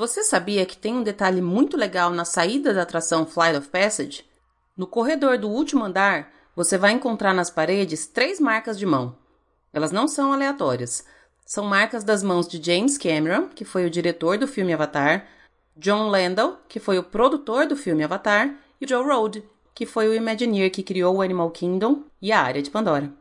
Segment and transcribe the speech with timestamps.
[0.00, 4.24] Você sabia que tem um detalhe muito legal na saída da atração Flight of Passage?
[4.74, 9.14] No corredor do último andar, você vai encontrar nas paredes três marcas de mão.
[9.74, 11.04] Elas não são aleatórias.
[11.44, 15.26] São marcas das mãos de James Cameron, que foi o diretor do filme Avatar,
[15.76, 19.44] John Landau, que foi o produtor do filme Avatar, e Joe Road,
[19.74, 23.12] que foi o Imagineer que criou o Animal Kingdom e a área de Pandora.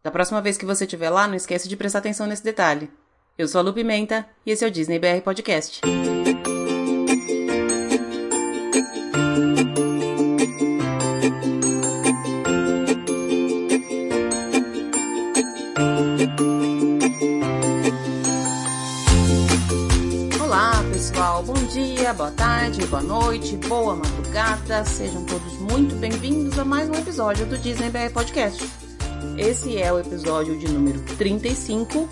[0.00, 2.88] Da próxima vez que você estiver lá, não esqueça de prestar atenção nesse detalhe.
[3.40, 5.80] Eu sou a Lu Pimenta e esse é o Disney BR Podcast.
[20.38, 21.42] Olá, pessoal.
[21.42, 24.84] Bom dia, boa tarde, boa noite, boa madrugada.
[24.84, 28.62] Sejam todos muito bem-vindos a mais um episódio do Disney BR Podcast.
[29.38, 32.06] Esse é o episódio de número 35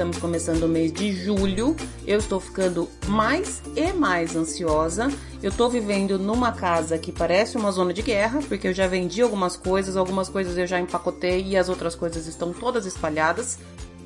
[0.00, 1.76] Estamos começando o mês de julho.
[2.06, 5.08] Eu estou ficando mais e mais ansiosa.
[5.42, 9.20] Eu estou vivendo numa casa que parece uma zona de guerra, porque eu já vendi
[9.20, 13.58] algumas coisas, algumas coisas eu já empacotei e as outras coisas estão todas espalhadas.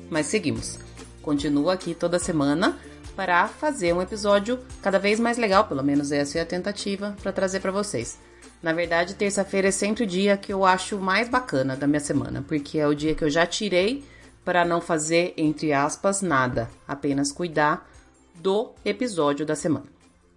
[0.09, 0.77] Mas seguimos.
[1.21, 2.77] Continuo aqui toda semana
[3.15, 7.31] para fazer um episódio cada vez mais legal, pelo menos essa é a tentativa para
[7.31, 8.19] trazer para vocês.
[8.61, 12.43] Na verdade, terça-feira é sempre o dia que eu acho mais bacana da minha semana,
[12.45, 14.03] porque é o dia que eu já tirei
[14.45, 17.89] para não fazer, entre aspas, nada, apenas cuidar
[18.35, 19.87] do episódio da semana.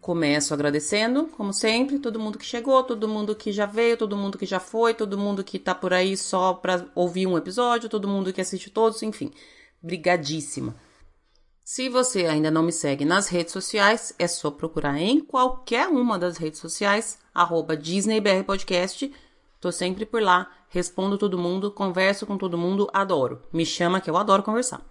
[0.00, 4.38] Começo agradecendo, como sempre, todo mundo que chegou, todo mundo que já veio, todo mundo
[4.38, 8.08] que já foi, todo mundo que tá por aí só para ouvir um episódio, todo
[8.08, 9.30] mundo que assiste todos, enfim.
[9.82, 10.74] Brigadíssima.
[11.62, 16.18] Se você ainda não me segue nas redes sociais, é só procurar em qualquer uma
[16.18, 17.18] das redes sociais,
[17.78, 19.12] DisneyBRPodcast.
[19.60, 23.42] Tô sempre por lá respondo todo mundo, converso com todo mundo, adoro.
[23.52, 24.82] Me chama que eu adoro conversar.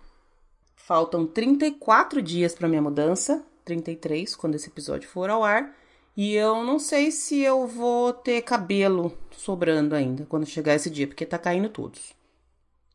[0.75, 5.75] Faltam 34 dias para minha mudança, 33 quando esse episódio for ao ar,
[6.15, 11.07] e eu não sei se eu vou ter cabelo sobrando ainda quando chegar esse dia,
[11.07, 12.13] porque tá caindo todos.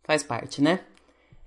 [0.02, 0.80] Faz parte, né?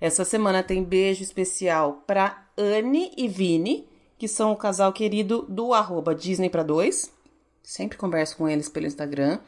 [0.00, 3.88] Essa semana tem beijo especial para Anne e Vini,
[4.18, 7.12] que são o casal querido do arroba Disney para dois.
[7.62, 9.38] Sempre converso com eles pelo Instagram.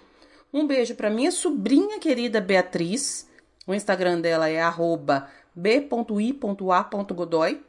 [0.53, 3.29] Um beijo para minha sobrinha querida Beatriz.
[3.67, 4.63] O Instagram dela é
[5.55, 7.63] b.i.a.godoy.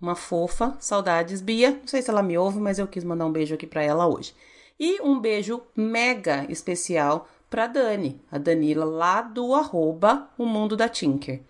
[0.00, 0.76] Uma fofa.
[0.78, 1.70] Saudades, Bia.
[1.70, 4.06] Não sei se ela me ouve, mas eu quis mandar um beijo aqui para ela
[4.06, 4.34] hoje.
[4.78, 10.86] E um beijo mega especial para Dani, a Danila, lá do arroba O Mundo da
[10.86, 11.40] Tinker.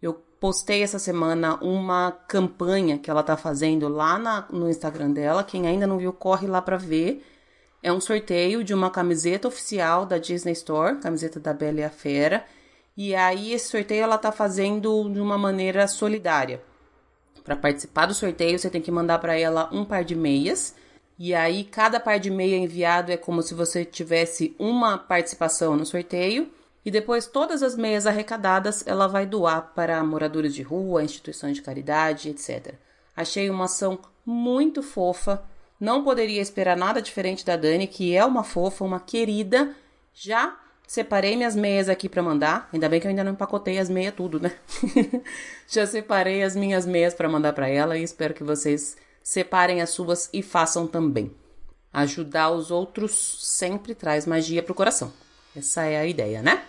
[0.00, 5.42] Eu postei essa semana uma campanha que ela tá fazendo lá na, no Instagram dela.
[5.42, 7.24] Quem ainda não viu, corre lá para ver
[7.88, 11.90] é um sorteio de uma camiseta oficial da Disney Store, camiseta da Bela e a
[11.90, 12.44] Fera.
[12.96, 16.62] E aí esse sorteio ela tá fazendo de uma maneira solidária.
[17.42, 20.74] Para participar do sorteio, você tem que mandar para ela um par de meias.
[21.18, 25.86] E aí cada par de meia enviado é como se você tivesse uma participação no
[25.86, 26.50] sorteio.
[26.84, 31.62] E depois todas as meias arrecadadas ela vai doar para moradores de rua, instituições de
[31.62, 32.74] caridade, etc.
[33.16, 35.42] Achei uma ação muito fofa
[35.80, 39.74] não poderia esperar nada diferente da Dani, que é uma fofa, uma querida.
[40.12, 40.56] Já
[40.86, 42.68] separei minhas meias aqui para mandar.
[42.72, 44.52] Ainda bem que eu ainda não empacotei as meias tudo, né?
[45.68, 49.90] Já separei as minhas meias para mandar para ela e espero que vocês separem as
[49.90, 51.30] suas e façam também.
[51.92, 55.12] Ajudar os outros sempre traz magia pro coração.
[55.54, 56.64] Essa é a ideia, né?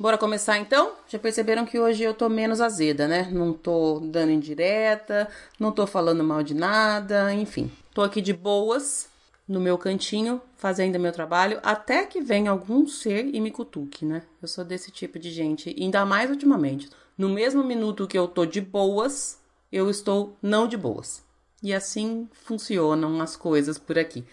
[0.00, 0.92] Bora começar então?
[1.08, 3.28] Já perceberam que hoje eu tô menos azeda, né?
[3.32, 5.28] Não tô dando indireta,
[5.58, 7.68] não tô falando mal de nada, enfim.
[7.92, 9.08] Tô aqui de boas,
[9.48, 14.22] no meu cantinho, fazendo meu trabalho, até que venha algum ser e me cutuque, né?
[14.40, 16.88] Eu sou desse tipo de gente, ainda mais ultimamente.
[17.16, 19.40] No mesmo minuto que eu tô de boas,
[19.72, 21.24] eu estou não de boas.
[21.60, 24.24] E assim funcionam as coisas por aqui.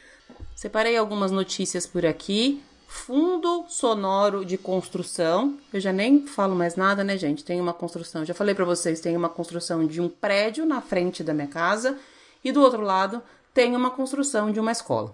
[0.56, 2.62] Separei algumas notícias por aqui
[2.96, 5.60] fundo sonoro de construção.
[5.72, 7.44] Eu já nem falo mais nada, né, gente?
[7.44, 11.24] Tem uma construção, já falei para vocês, tem uma construção de um prédio na frente
[11.24, 12.00] da minha casa
[12.44, 13.22] e do outro lado
[13.54, 15.14] tem uma construção de uma escola.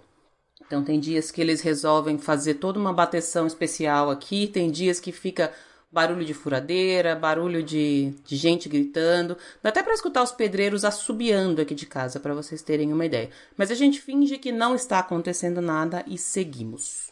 [0.65, 5.11] Então tem dias que eles resolvem fazer toda uma bateção especial aqui, tem dias que
[5.11, 5.51] fica
[5.91, 9.35] barulho de furadeira, barulho de, de gente gritando.
[9.61, 13.29] Dá até para escutar os pedreiros assobiando aqui de casa, para vocês terem uma ideia.
[13.57, 17.10] Mas a gente finge que não está acontecendo nada e seguimos.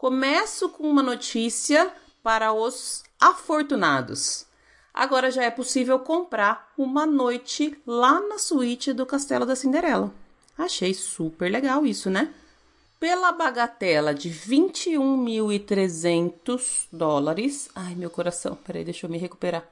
[0.00, 1.92] Começo com uma notícia
[2.22, 4.46] para os afortunados.
[4.94, 10.10] Agora já é possível comprar uma noite lá na suíte do Castelo da Cinderela.
[10.56, 12.32] Achei super legal isso, né?
[12.98, 17.68] Pela bagatela de 21.300 dólares.
[17.74, 19.68] Ai, meu coração, peraí, deixa eu me recuperar.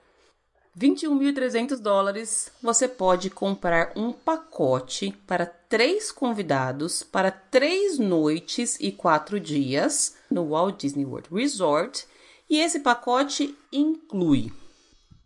[0.79, 9.41] 21.300 dólares, você pode comprar um pacote para três convidados para três noites e quatro
[9.41, 12.07] dias no Walt Disney World Resort.
[12.49, 14.53] E esse pacote inclui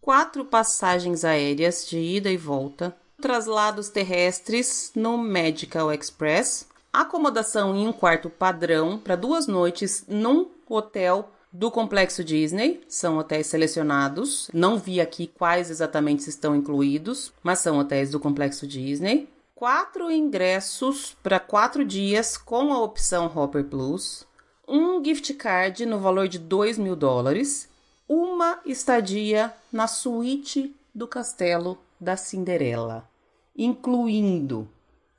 [0.00, 7.92] quatro passagens aéreas de ida e volta, traslados terrestres no Medical Express, acomodação em um
[7.92, 14.50] quarto padrão para duas noites num hotel do Complexo Disney, são hotéis selecionados.
[14.54, 19.28] Não vi aqui quais exatamente estão incluídos, mas são hotéis do Complexo Disney.
[19.54, 24.26] Quatro ingressos para quatro dias com a opção Hopper Plus.
[24.74, 27.68] Um gift card no valor de 2 mil dólares.
[28.08, 33.06] Uma estadia na suíte do castelo da Cinderela,
[33.54, 34.66] incluindo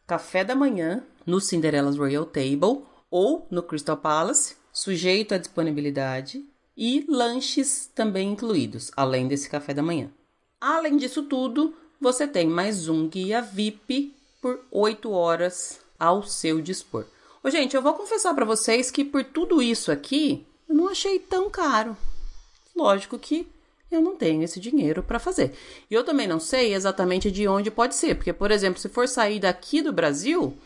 [0.07, 6.43] café da manhã no Cinderella's Royal Table ou no Crystal Palace, sujeito à disponibilidade,
[6.75, 10.09] e lanches também incluídos, além desse café da manhã.
[10.59, 17.05] Além disso tudo, você tem mais um guia VIP por 8 horas ao seu dispor.
[17.43, 21.19] Ô, gente, eu vou confessar para vocês que por tudo isso aqui, eu não achei
[21.19, 21.97] tão caro.
[22.73, 23.45] Lógico que
[23.91, 25.53] eu não tenho esse dinheiro para fazer.
[25.91, 29.07] E eu também não sei exatamente de onde pode ser, porque, por exemplo, se for
[29.09, 30.57] sair daqui do Brasil,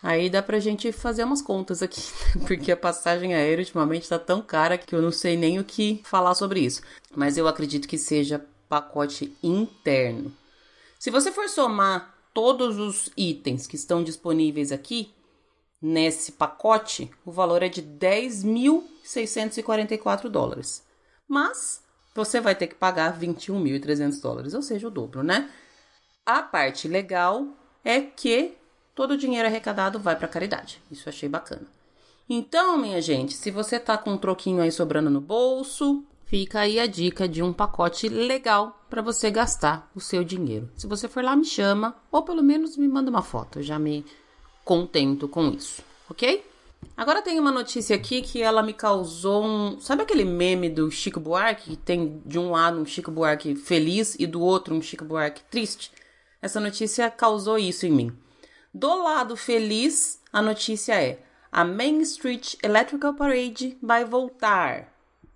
[0.00, 2.00] Aí dá pra gente fazer umas contas aqui,
[2.46, 6.00] porque a passagem aérea ultimamente tá tão cara que eu não sei nem o que
[6.04, 6.82] falar sobre isso.
[7.16, 10.32] Mas eu acredito que seja pacote interno.
[11.00, 15.12] Se você for somar todos os itens que estão disponíveis aqui
[15.80, 20.84] nesse pacote, o valor é de 10.644 dólares.
[21.26, 21.82] Mas
[22.14, 25.50] você vai ter que pagar 21.300 dólares, ou seja, o dobro, né?
[26.26, 27.46] A parte legal
[27.84, 28.56] é que
[28.94, 30.82] todo o dinheiro arrecadado vai para caridade.
[30.90, 31.66] Isso achei bacana.
[32.28, 36.78] Então, minha gente, se você tá com um troquinho aí sobrando no bolso, fica aí
[36.78, 40.70] a dica de um pacote legal para você gastar o seu dinheiro.
[40.76, 43.60] Se você for lá, me chama ou pelo menos me manda uma foto.
[43.60, 44.04] Eu já me
[44.68, 46.44] contento com isso, ok?
[46.94, 49.80] Agora tem uma notícia aqui que ela me causou um.
[49.80, 51.70] Sabe aquele meme do Chico Buarque?
[51.70, 55.42] Que tem de um lado um Chico Buarque feliz e do outro um Chico Buarque
[55.50, 55.90] triste?
[56.42, 58.12] Essa notícia causou isso em mim.
[58.74, 61.18] Do lado feliz, a notícia é:
[61.50, 64.92] a Main Street Electrical Parade vai voltar.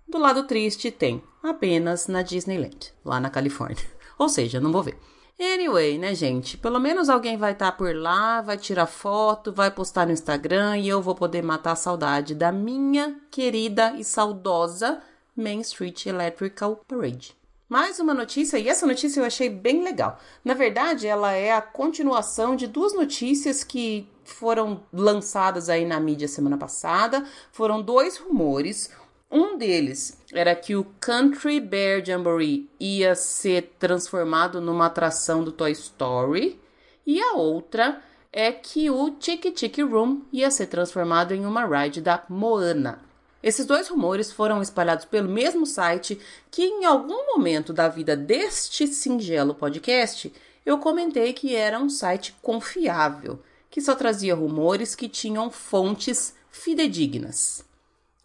[0.07, 3.83] Do lado triste tem apenas na Disneyland, lá na Califórnia.
[4.19, 4.95] Ou seja, não vou ver.
[5.39, 6.57] Anyway, né, gente?
[6.57, 10.77] Pelo menos alguém vai estar tá por lá, vai tirar foto, vai postar no Instagram
[10.77, 15.01] e eu vou poder matar a saudade da minha querida e saudosa
[15.35, 17.35] Main Street Electrical Parade.
[17.67, 20.19] Mais uma notícia, e essa notícia eu achei bem legal.
[20.45, 26.27] Na verdade, ela é a continuação de duas notícias que foram lançadas aí na mídia
[26.27, 27.25] semana passada.
[27.51, 28.91] Foram dois rumores.
[29.35, 35.71] Um deles era que o Country Bear Jamboree ia ser transformado numa atração do Toy
[35.71, 36.61] Story.
[37.03, 37.99] E a outra
[38.31, 43.01] é que o Tiki Tiki Room ia ser transformado em uma ride da Moana.
[43.41, 46.19] Esses dois rumores foram espalhados pelo mesmo site
[46.51, 50.31] que, em algum momento da vida deste singelo podcast,
[50.63, 53.39] eu comentei que era um site confiável,
[53.71, 57.65] que só trazia rumores que tinham fontes fidedignas.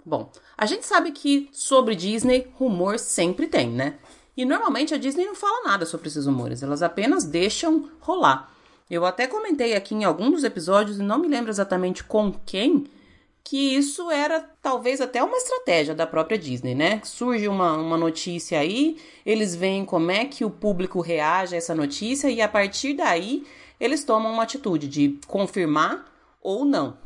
[0.08, 3.99] Bom, a gente sabe que sobre Disney, rumor sempre tem, né?
[4.34, 8.50] E normalmente a Disney não fala nada sobre esses rumores, elas apenas deixam rolar.
[8.90, 12.86] Eu até comentei aqui em algum dos episódios, e não me lembro exatamente com quem,
[13.44, 17.03] que isso era talvez até uma estratégia da própria Disney, né?
[17.05, 18.96] Surge uma, uma notícia aí,
[19.27, 23.46] eles veem como é que o público reage a essa notícia e a partir daí
[23.79, 26.10] eles tomam uma atitude de confirmar
[26.41, 26.96] ou não.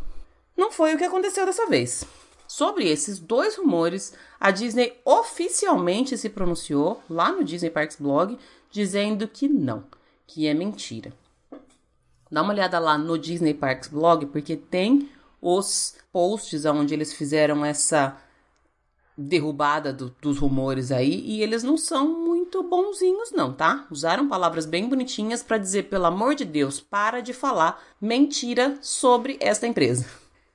[0.57, 2.07] Não foi o que aconteceu dessa vez.
[2.55, 8.39] Sobre esses dois rumores, a Disney oficialmente se pronunciou lá no Disney Parks Blog
[8.71, 9.85] dizendo que não,
[10.27, 11.15] que é mentira.
[12.31, 15.09] Dá uma olhada lá no Disney Parks Blog porque tem
[15.41, 18.19] os posts onde eles fizeram essa
[19.17, 23.87] derrubada do, dos rumores aí e eles não são muito bonzinhos não, tá?
[23.91, 29.39] Usaram palavras bem bonitinhas para dizer pelo amor de Deus, para de falar mentira sobre
[29.41, 30.05] esta empresa.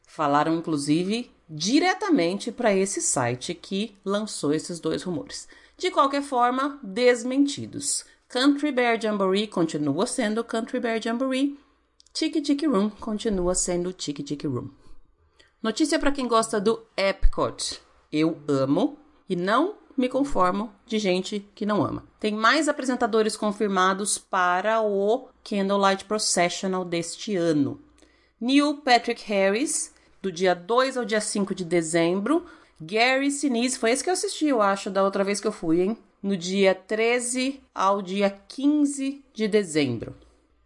[0.06, 5.48] Falaram inclusive diretamente para esse site que lançou esses dois rumores.
[5.77, 8.06] De qualquer forma, desmentidos.
[8.27, 11.58] Country Bear Jamboree continua sendo Country Bear Jamboree
[12.20, 14.72] Tiki Tiki Room continua sendo Tiki Tiki Room.
[15.62, 17.80] Notícia para quem gosta do Epcot.
[18.12, 18.98] Eu amo
[19.30, 22.04] e não me conformo de gente que não ama.
[22.20, 27.80] Tem mais apresentadores confirmados para o Candlelight Processional deste ano.
[28.42, 32.46] Neil Patrick Harris, do dia 2 ao dia 5 de dezembro.
[32.80, 35.82] Gary Sinise, foi esse que eu assisti, eu acho, da outra vez que eu fui,
[35.82, 35.98] hein?
[36.22, 40.16] no dia 13 ao dia 15 de dezembro.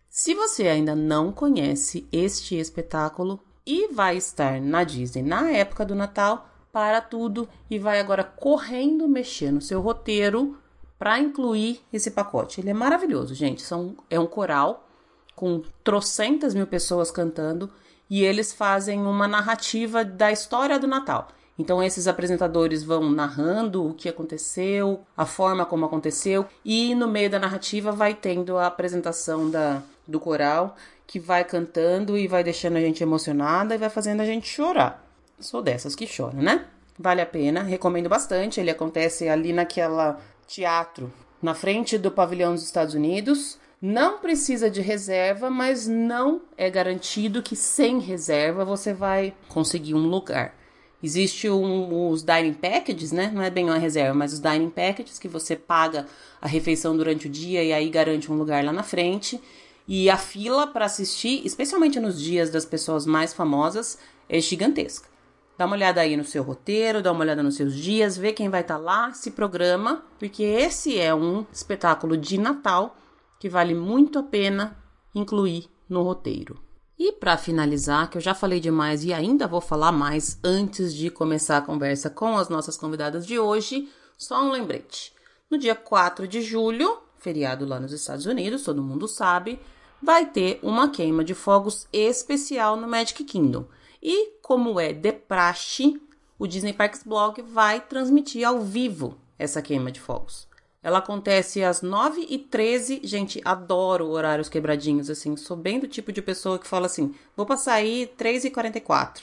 [0.09, 5.95] Se você ainda não conhece este espetáculo e vai estar na Disney na época do
[5.95, 10.57] Natal, para tudo e vai agora correndo mexer no seu roteiro
[10.97, 12.61] para incluir esse pacote.
[12.61, 13.61] Ele é maravilhoso, gente.
[13.61, 14.87] São, é um coral
[15.35, 17.69] com trocentas mil pessoas cantando
[18.11, 21.29] e eles fazem uma narrativa da história do Natal.
[21.57, 27.29] Então esses apresentadores vão narrando o que aconteceu, a forma como aconteceu e no meio
[27.29, 30.75] da narrativa vai tendo a apresentação da, do coral
[31.07, 35.05] que vai cantando e vai deixando a gente emocionada e vai fazendo a gente chorar.
[35.39, 36.65] Sou dessas que choram, né?
[36.99, 38.59] Vale a pena, recomendo bastante.
[38.59, 43.57] Ele acontece ali naquela teatro, na frente do pavilhão dos Estados Unidos.
[43.81, 50.07] Não precisa de reserva, mas não é garantido que sem reserva você vai conseguir um
[50.07, 50.53] lugar.
[51.01, 53.31] Existe um, os dining packages, né?
[53.33, 56.05] Não é bem uma reserva, mas os dining packages que você paga
[56.39, 59.41] a refeição durante o dia e aí garante um lugar lá na frente.
[59.87, 63.97] E a fila para assistir, especialmente nos dias das pessoas mais famosas,
[64.29, 65.09] é gigantesca.
[65.57, 68.47] Dá uma olhada aí no seu roteiro, dá uma olhada nos seus dias, vê quem
[68.47, 72.95] vai estar tá lá, se programa, porque esse é um espetáculo de Natal
[73.41, 74.77] que vale muito a pena
[75.15, 76.61] incluir no roteiro.
[76.97, 81.09] E para finalizar, que eu já falei demais e ainda vou falar mais antes de
[81.09, 85.11] começar a conversa com as nossas convidadas de hoje, só um lembrete.
[85.49, 89.59] No dia 4 de julho, feriado lá nos Estados Unidos, todo mundo sabe,
[89.99, 93.65] vai ter uma queima de fogos especial no Magic Kingdom.
[94.03, 95.99] E, como é de praxe,
[96.37, 100.50] o Disney Parks Blog vai transmitir ao vivo essa queima de fogos.
[100.83, 103.01] Ela acontece às 9h13.
[103.03, 105.37] Gente, adoro horários quebradinhos, assim.
[105.37, 109.21] Sou bem do tipo de pessoa que fala assim: vou passar aí 3h44.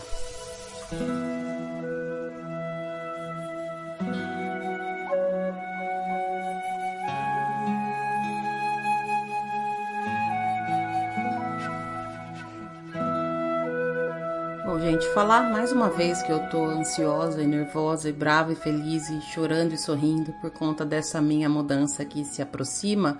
[14.75, 19.09] Gente, falar mais uma vez que eu tô ansiosa e nervosa e brava e feliz
[19.09, 23.17] e chorando e sorrindo por conta dessa minha mudança que se aproxima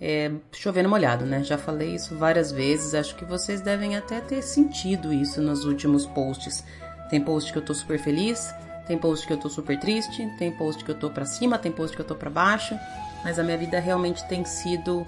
[0.00, 1.44] é chovendo molhado, né?
[1.44, 6.06] Já falei isso várias vezes, acho que vocês devem até ter sentido isso nos últimos
[6.06, 6.64] posts.
[7.10, 8.52] Tem post que eu tô super feliz,
[8.86, 11.70] tem post que eu tô super triste, tem post que eu tô para cima, tem
[11.70, 12.74] post que eu tô para baixo,
[13.22, 15.06] mas a minha vida realmente tem sido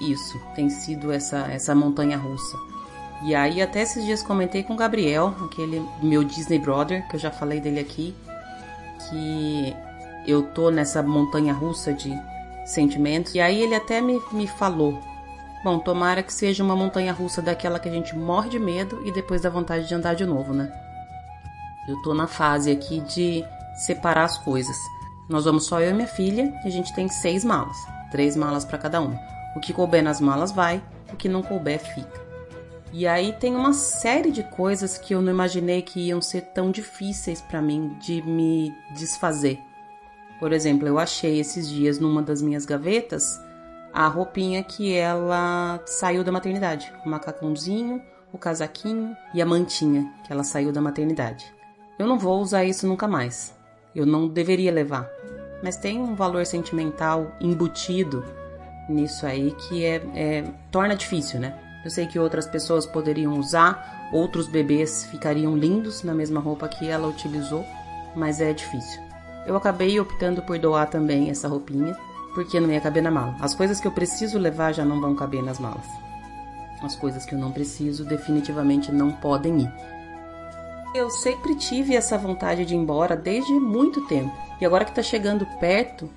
[0.00, 2.56] isso, tem sido essa essa montanha russa.
[3.24, 7.20] E aí até esses dias comentei com o Gabriel, aquele meu Disney brother, que eu
[7.20, 8.14] já falei dele aqui,
[9.08, 9.76] que
[10.26, 12.12] eu tô nessa montanha russa de
[12.66, 13.34] sentimentos.
[13.34, 14.98] E aí ele até me, me falou:
[15.62, 19.12] Bom, tomara que seja uma montanha russa daquela que a gente morre de medo e
[19.12, 20.72] depois dá vontade de andar de novo, né?
[21.88, 23.44] Eu tô na fase aqui de
[23.76, 24.76] separar as coisas.
[25.28, 27.76] Nós vamos só eu e minha filha e a gente tem seis malas,
[28.10, 29.18] três malas para cada uma.
[29.56, 32.21] O que couber nas malas vai, o que não couber fica.
[32.92, 36.70] E aí tem uma série de coisas que eu não imaginei que iam ser tão
[36.70, 39.58] difíceis para mim de me desfazer.
[40.38, 43.40] Por exemplo, eu achei esses dias numa das minhas gavetas
[43.92, 50.32] a roupinha que ela saiu da maternidade, o macacãozinho, o casaquinho e a mantinha que
[50.32, 51.54] ela saiu da maternidade.
[51.98, 53.54] Eu não vou usar isso nunca mais.
[53.94, 55.08] Eu não deveria levar.
[55.62, 58.24] Mas tem um valor sentimental embutido
[58.88, 61.56] nisso aí que é, é torna difícil, né?
[61.84, 66.88] Eu sei que outras pessoas poderiam usar, outros bebês ficariam lindos na mesma roupa que
[66.88, 67.64] ela utilizou,
[68.14, 69.00] mas é difícil.
[69.46, 71.96] Eu acabei optando por doar também essa roupinha,
[72.34, 73.36] porque não ia caber na mala.
[73.40, 75.86] As coisas que eu preciso levar já não vão caber nas malas.
[76.82, 79.72] As coisas que eu não preciso definitivamente não podem ir.
[80.94, 84.32] Eu sempre tive essa vontade de ir embora desde muito tempo.
[84.60, 86.08] E agora que tá chegando perto,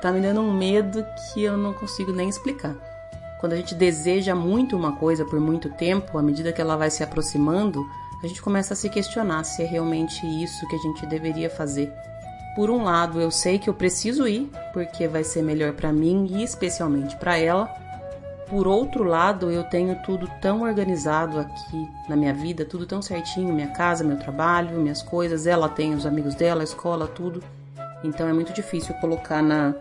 [0.00, 2.74] tá me dando um medo que eu não consigo nem explicar.
[3.44, 6.88] Quando a gente deseja muito uma coisa por muito tempo, à medida que ela vai
[6.88, 7.86] se aproximando,
[8.22, 11.92] a gente começa a se questionar se é realmente isso que a gente deveria fazer.
[12.56, 16.26] Por um lado, eu sei que eu preciso ir, porque vai ser melhor para mim
[16.30, 17.68] e especialmente para ela.
[18.48, 23.52] por outro lado, eu tenho tudo tão organizado aqui na minha vida, tudo tão certinho,
[23.52, 27.44] minha casa, meu trabalho, minhas coisas, ela tem os amigos dela, a escola, tudo.
[28.02, 29.74] Então é muito difícil colocar na,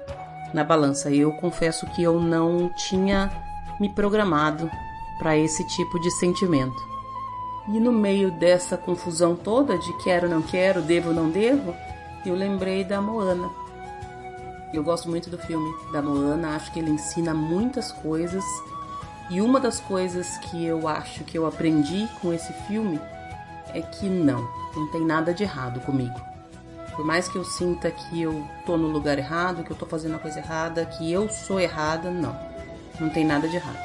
[0.54, 1.10] na balança.
[1.10, 3.32] Eu confesso que eu não tinha
[3.84, 4.72] me programado
[5.20, 6.82] para esse tipo de sentimento.
[7.68, 11.76] E no meio dessa confusão toda de quero, não quero, devo, não devo,
[12.26, 13.50] eu lembrei da Moana.
[14.74, 18.46] Eu gosto muito do filme da Moana, acho que ele ensina muitas coisas.
[19.30, 23.02] E uma das coisas que eu acho que eu aprendi com esse filme
[23.74, 26.22] é que não, não tem nada de errado comigo.
[26.96, 30.16] Por mais que eu sinta que eu tô no lugar errado, que eu tô fazendo
[30.16, 32.53] a coisa errada, que eu sou errada, não.
[33.00, 33.78] Não tem nada de errado.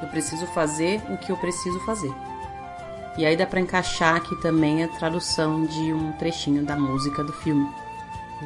[0.00, 2.12] Eu preciso fazer o que eu preciso fazer.
[3.16, 7.32] E aí dá para encaixar aqui também a tradução de um trechinho da música do
[7.32, 7.68] filme.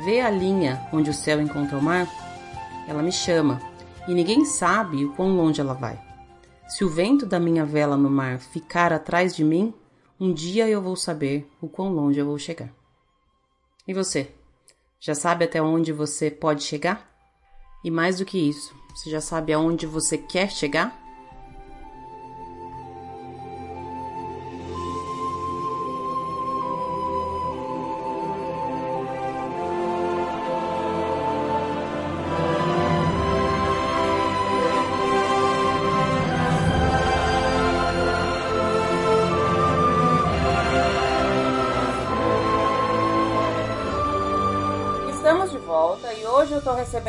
[0.05, 2.09] Vê a linha onde o céu encontra o mar?
[2.89, 3.61] Ela me chama,
[4.09, 6.01] e ninguém sabe o quão longe ela vai.
[6.67, 9.75] Se o vento da minha vela no mar ficar atrás de mim,
[10.19, 12.73] um dia eu vou saber o quão longe eu vou chegar.
[13.87, 14.33] E você?
[14.99, 17.13] Já sabe até onde você pode chegar?
[17.85, 21.02] E mais do que isso, você já sabe aonde você quer chegar?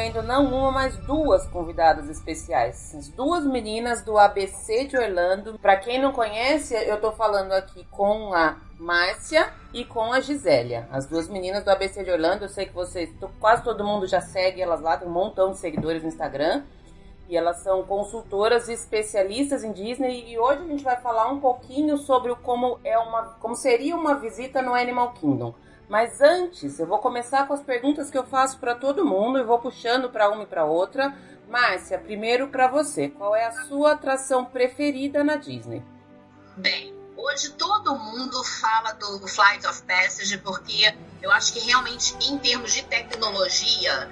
[0.04, 2.94] Recebendo não uma, mas duas convidadas especiais.
[2.96, 5.58] As duas meninas do ABC de Orlando.
[5.60, 10.88] Para quem não conhece, eu tô falando aqui com a Márcia e com a Gisélia.
[10.92, 12.46] As duas meninas do ABC de Orlando.
[12.46, 15.58] Eu sei que vocês, quase todo mundo já segue elas lá, tem um montão de
[15.58, 16.64] seguidores no Instagram.
[17.30, 20.30] E elas são consultoras e especialistas em Disney.
[20.30, 24.16] E hoje a gente vai falar um pouquinho sobre como é uma, como seria uma
[24.16, 25.54] visita no Animal Kingdom.
[25.94, 29.44] Mas antes, eu vou começar com as perguntas que eu faço para todo mundo e
[29.44, 31.16] vou puxando para uma e para outra.
[31.48, 35.84] Márcia, primeiro para você, qual é a sua atração preferida na Disney?
[36.58, 42.40] Bem, hoje todo mundo fala do Flight of Passage porque eu acho que realmente em
[42.40, 44.10] termos de tecnologia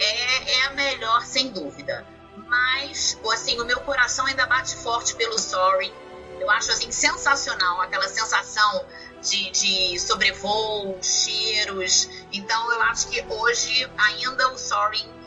[0.00, 2.04] é, é a melhor sem dúvida.
[2.48, 5.94] Mas assim, o meu coração ainda bate forte pelo Sorry.
[6.40, 8.86] Eu acho assim sensacional aquela sensação
[9.22, 12.08] de, de sobrevoo, cheiros.
[12.32, 15.20] Então eu acho que hoje ainda o Soaring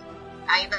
[0.47, 0.77] ainda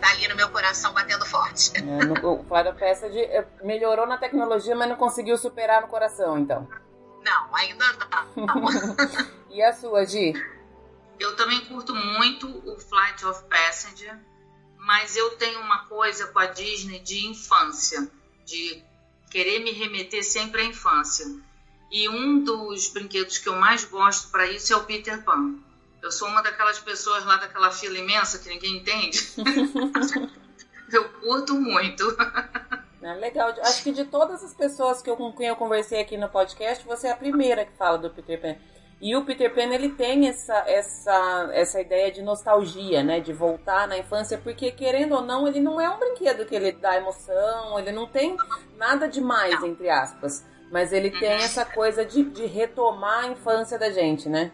[0.00, 1.76] tá ali no meu coração batendo forte.
[1.76, 6.38] É, no, o Flávio Passage eh, melhorou na tecnologia, mas não conseguiu superar no coração,
[6.38, 6.68] então.
[7.22, 7.84] Não, ainda
[8.36, 8.46] não.
[9.50, 10.32] e a sua, Gi?
[11.18, 14.18] Eu também curto muito o Flight of Passenger,
[14.76, 18.08] mas eu tenho uma coisa com a Disney de infância,
[18.44, 18.82] de
[19.30, 21.26] querer me remeter sempre à infância.
[21.90, 25.54] E um dos brinquedos que eu mais gosto para isso é o Peter Pan.
[26.02, 29.18] Eu sou uma daquelas pessoas lá daquela fila imensa que ninguém entende.
[30.92, 32.04] eu curto muito.
[33.00, 33.54] É legal.
[33.62, 36.84] Acho que de todas as pessoas que eu, com quem eu conversei aqui no podcast,
[36.84, 38.56] você é a primeira que fala do Peter Pan.
[39.00, 43.20] E o Peter Pan ele tem essa, essa, essa ideia de nostalgia, né?
[43.20, 46.72] De voltar na infância, porque querendo ou não, ele não é um brinquedo que ele
[46.72, 48.36] dá emoção, ele não tem
[48.76, 50.44] nada demais, entre aspas.
[50.70, 54.50] Mas ele tem essa coisa de, de retomar a infância da gente, né?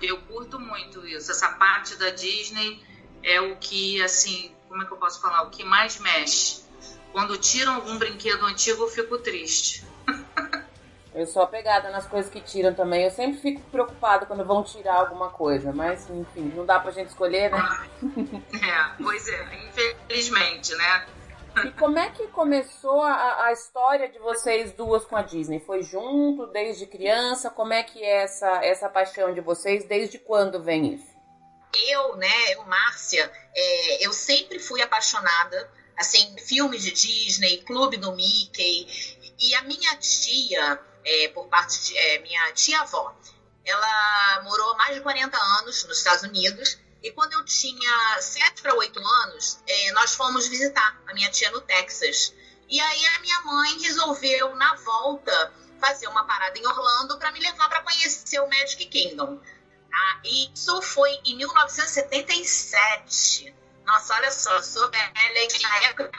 [0.00, 1.30] Eu curto muito isso.
[1.30, 2.80] Essa parte da Disney
[3.22, 5.42] é o que, assim, como é que eu posso falar?
[5.42, 6.64] O que mais mexe.
[7.12, 9.84] Quando tiram algum brinquedo antigo, eu fico triste.
[11.16, 13.04] Eu sou apegada nas coisas que tiram também.
[13.04, 15.72] Eu sempre fico preocupada quando vão tirar alguma coisa.
[15.72, 17.88] Mas, enfim, não dá pra gente escolher, né?
[18.52, 21.06] É, pois é, infelizmente, né?
[21.64, 25.58] E como é que começou a, a, história de vocês duas com a Disney?
[25.58, 27.48] Foi junto, desde criança?
[27.48, 29.86] Como é que é essa, essa paixão de vocês?
[29.86, 31.16] Desde quando vem isso?
[31.88, 38.12] Eu, né, eu, Márcia, é, eu sempre fui apaixonada, assim, filmes de Disney, Clube do
[38.14, 38.86] Mickey.
[39.38, 43.16] E a minha tia, é, por parte de é, minha tia-avó,
[43.64, 48.74] ela morou mais de 40 anos nos Estados Unidos e quando eu tinha 7 para
[48.74, 52.34] 8 anos, é, nós fomos visitar a minha tia no Texas.
[52.68, 57.38] E aí a minha mãe resolveu, na volta, fazer uma parada em Orlando para me
[57.38, 59.40] levar para conhecer o Magic Kingdom.
[59.92, 63.54] Ah, isso foi em 1977.
[63.86, 66.10] Nossa, olha só, sou velha na época,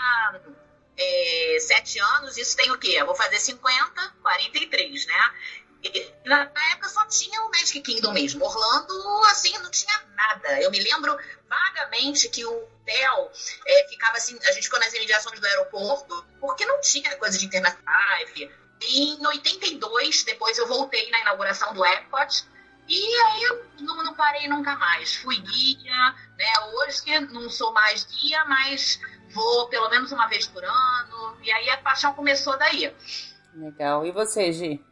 [0.98, 2.96] é, 7 anos, isso tem o quê?
[2.98, 5.34] Eu vou fazer 50, 43, né?
[6.26, 8.44] na época só tinha o Magic Kingdom mesmo.
[8.44, 10.62] Orlando, assim, não tinha nada.
[10.62, 13.32] Eu me lembro vagamente que o hotel
[13.66, 17.46] é, ficava assim, a gente ficou nas imediações do aeroporto, porque não tinha coisa de
[17.46, 18.52] internet live.
[18.82, 22.46] Em 82, depois eu voltei na inauguração do Epcot,
[22.88, 25.16] e aí eu não, não, parei nunca mais.
[25.16, 26.60] Fui guia, né?
[26.74, 29.00] Hoje não sou mais guia, mas
[29.34, 31.38] vou pelo menos uma vez por ano.
[31.44, 32.94] E aí a paixão começou daí.
[33.54, 34.06] Legal.
[34.06, 34.84] E você, Gi?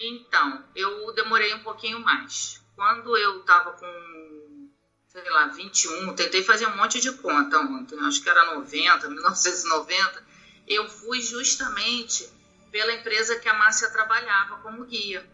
[0.00, 2.62] Então, eu demorei um pouquinho mais.
[2.74, 4.68] Quando eu tava com,
[5.08, 10.24] sei lá, 21, tentei fazer um monte de conta ontem, acho que era 90, 1990,
[10.66, 12.28] eu fui justamente
[12.70, 15.24] pela empresa que a Márcia trabalhava como guia.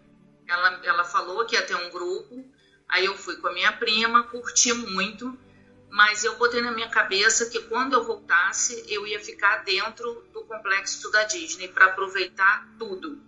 [0.46, 2.44] Ela, ela falou que ia ter um grupo,
[2.88, 5.38] aí eu fui com a minha prima, curti muito,
[5.90, 10.42] mas eu botei na minha cabeça que quando eu voltasse, eu ia ficar dentro do
[10.44, 13.20] complexo da Disney para aproveitar tudo.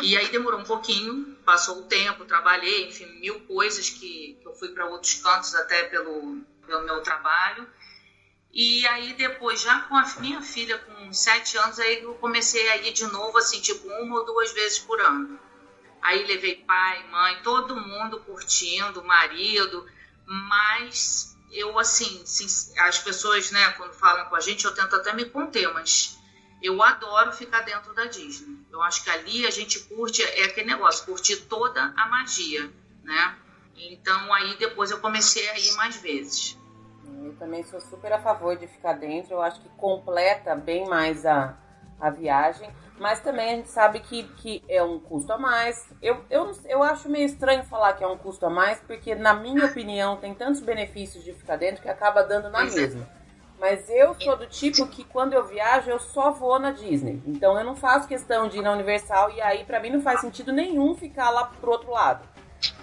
[0.00, 4.54] E aí demorou um pouquinho, passou o tempo, trabalhei, enfim, mil coisas que, que eu
[4.54, 7.68] fui para outros cantos até pelo, pelo meu trabalho.
[8.52, 12.76] E aí depois, já com a minha filha com sete anos, aí eu comecei a
[12.78, 15.38] ir de novo, assim, tipo uma ou duas vezes por ano.
[16.00, 19.86] Aí levei pai, mãe, todo mundo curtindo, marido,
[20.26, 22.24] mas eu, assim,
[22.78, 26.18] as pessoas, né, quando falam com a gente, eu tento até me conter, mas
[26.62, 28.56] eu adoro ficar dentro da Disney.
[28.70, 32.70] Eu acho que ali a gente curte, é aquele negócio, curtir toda a magia,
[33.02, 33.36] né?
[33.76, 36.58] Então aí depois eu comecei a ir mais vezes.
[37.24, 41.26] Eu também sou super a favor de ficar dentro, eu acho que completa bem mais
[41.26, 41.56] a,
[42.00, 42.70] a viagem
[43.02, 45.88] mas também a gente sabe que, que é um custo a mais.
[46.00, 49.34] Eu, eu, eu acho meio estranho falar que é um custo a mais, porque, na
[49.34, 52.70] minha opinião, tem tantos benefícios de ficar dentro que acaba dando na é.
[52.70, 53.08] mesma.
[53.58, 57.20] Mas eu sou do tipo que quando eu viajo, eu só vou na Disney.
[57.26, 60.20] Então eu não faço questão de ir na Universal e aí para mim não faz
[60.20, 62.24] sentido nenhum ficar lá pro outro lado.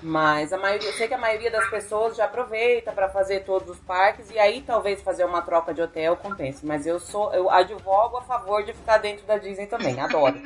[0.01, 3.69] Mas a maioria, eu sei que a maioria das pessoas já aproveita para fazer todos
[3.69, 6.65] os parques e aí talvez fazer uma troca de hotel compense.
[6.65, 10.37] Mas eu sou, eu advogo a favor de ficar dentro da Disney também, adoro.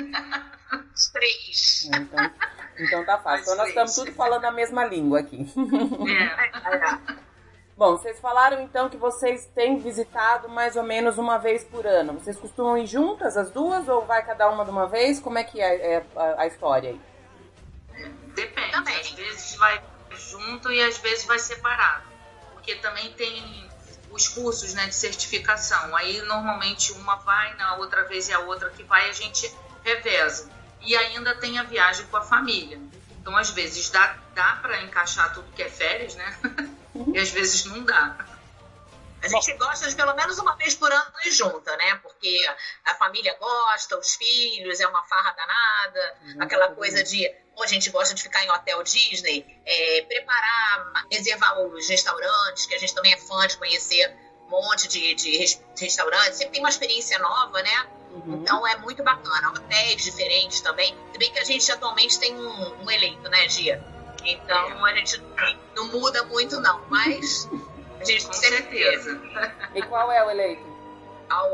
[0.95, 1.89] Os três.
[1.93, 2.31] É, então,
[2.79, 3.43] então tá fácil.
[3.43, 5.45] Então nós estamos tudo falando a mesma língua aqui.
[6.07, 6.75] É,
[7.19, 7.23] é.
[7.75, 12.13] Bom, vocês falaram então que vocês têm visitado mais ou menos uma vez por ano.
[12.13, 15.19] Vocês costumam ir juntas as duas ou vai cada uma de uma vez?
[15.19, 17.12] Como é que é, é a, a história aí?
[18.33, 18.71] Depende.
[18.71, 18.99] Também.
[18.99, 22.03] Às vezes vai junto e às vezes vai separado.
[22.53, 23.69] Porque também tem
[24.11, 25.95] os cursos né, de certificação.
[25.95, 29.51] Aí normalmente uma vai, na outra vez é a outra que vai, a gente
[29.83, 30.49] reveza.
[30.81, 32.79] E ainda tem a viagem com a família.
[33.11, 36.37] Então, às vezes, dá, dá para encaixar tudo que é férias, né?
[37.13, 38.17] e às vezes não dá.
[39.23, 41.95] A gente gosta de pelo menos uma vez por ano ir junta, né?
[42.03, 42.37] Porque
[42.83, 46.43] a família gosta, os filhos, é uma farra danada, uhum.
[46.43, 51.59] aquela coisa de como a gente gosta de ficar em hotel Disney, é, preparar, reservar
[51.61, 54.13] os restaurantes, que a gente também é fã de conhecer
[54.47, 57.87] um monte de, de restaurantes, sempre tem uma experiência nova, né?
[58.11, 58.41] Uhum.
[58.41, 59.51] Então é muito bacana.
[59.51, 60.97] Hotéis diferentes também.
[61.11, 63.83] Se bem que a gente atualmente tem um, um eleito, né, Gia?
[64.25, 65.21] Então a gente
[65.75, 67.49] não muda muito, não, mas
[68.05, 69.21] gente com certeza.
[69.75, 70.73] E qual é o eleito?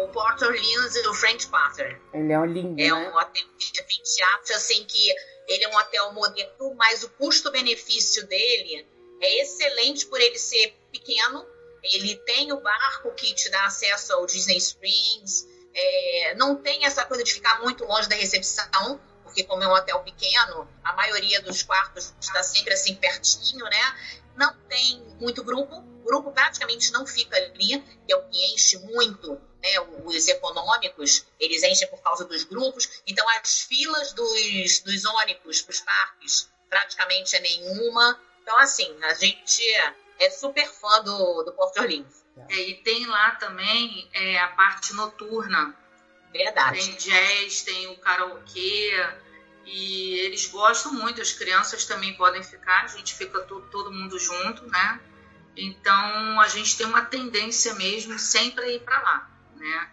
[0.01, 2.01] O Port Orleans e o French Quarter.
[2.13, 2.93] Ele é um lindo, É né?
[2.93, 5.09] um hotel que acha assim que
[5.47, 8.85] ele é um hotel moderno, mas o custo-benefício dele
[9.21, 11.45] é excelente por ele ser pequeno.
[11.81, 15.47] Ele tem o barco que te dá acesso ao Disney Springs.
[15.73, 19.73] É, não tem essa coisa de ficar muito longe da recepção, porque como é um
[19.73, 23.95] hotel pequeno, a maioria dos quartos está sempre assim pertinho, né?
[24.35, 29.39] Não tem muito grupo, grupo praticamente não fica ali, que é o que enche muito
[29.61, 33.01] né, os econômicos, eles enchem por causa dos grupos.
[33.05, 38.19] Então, as filas dos, dos ônibus para os parques praticamente é nenhuma.
[38.41, 39.61] Então, assim, a gente
[40.17, 42.25] é super fã do, do Porto Orleans.
[42.49, 45.75] É, e tem lá também é, a parte noturna.
[46.31, 46.79] Verdade.
[46.79, 48.91] Tem jazz, tem o karaokê.
[49.65, 54.17] E eles gostam muito, as crianças também podem ficar, a gente fica todo, todo mundo
[54.17, 54.99] junto, né?
[55.61, 59.89] Então a gente tem uma tendência mesmo sempre a ir para lá né?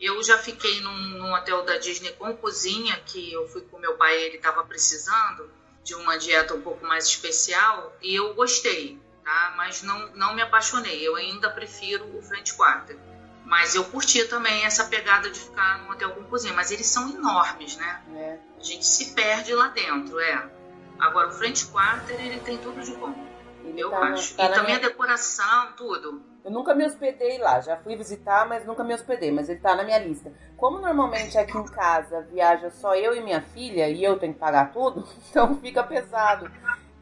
[0.00, 3.96] Eu já fiquei num, num, hotel da Disney com cozinha, que eu fui com meu
[3.96, 5.50] pai, ele estava precisando
[5.82, 9.54] de uma dieta um pouco mais especial, e eu gostei, tá?
[9.56, 12.96] Mas não, não me apaixonei, eu ainda prefiro o French Quarter.
[13.44, 17.08] Mas eu curti também essa pegada de ficar num hotel com cozinha, mas eles são
[17.08, 18.02] enormes, né?
[18.14, 18.38] É.
[18.60, 20.50] A gente se perde lá dentro, é.
[20.98, 23.14] Agora, o French Quarter, ele tem tudo de bom,
[23.64, 24.36] ele eu tá, acho.
[24.36, 24.76] Tá e também minha...
[24.78, 26.22] a decoração, tudo.
[26.44, 29.74] Eu nunca me hospedei lá, já fui visitar, mas nunca me hospedei, mas ele tá
[29.74, 30.32] na minha lista.
[30.56, 34.38] Como normalmente aqui em casa viaja só eu e minha filha e eu tenho que
[34.38, 36.50] pagar tudo, então fica pesado.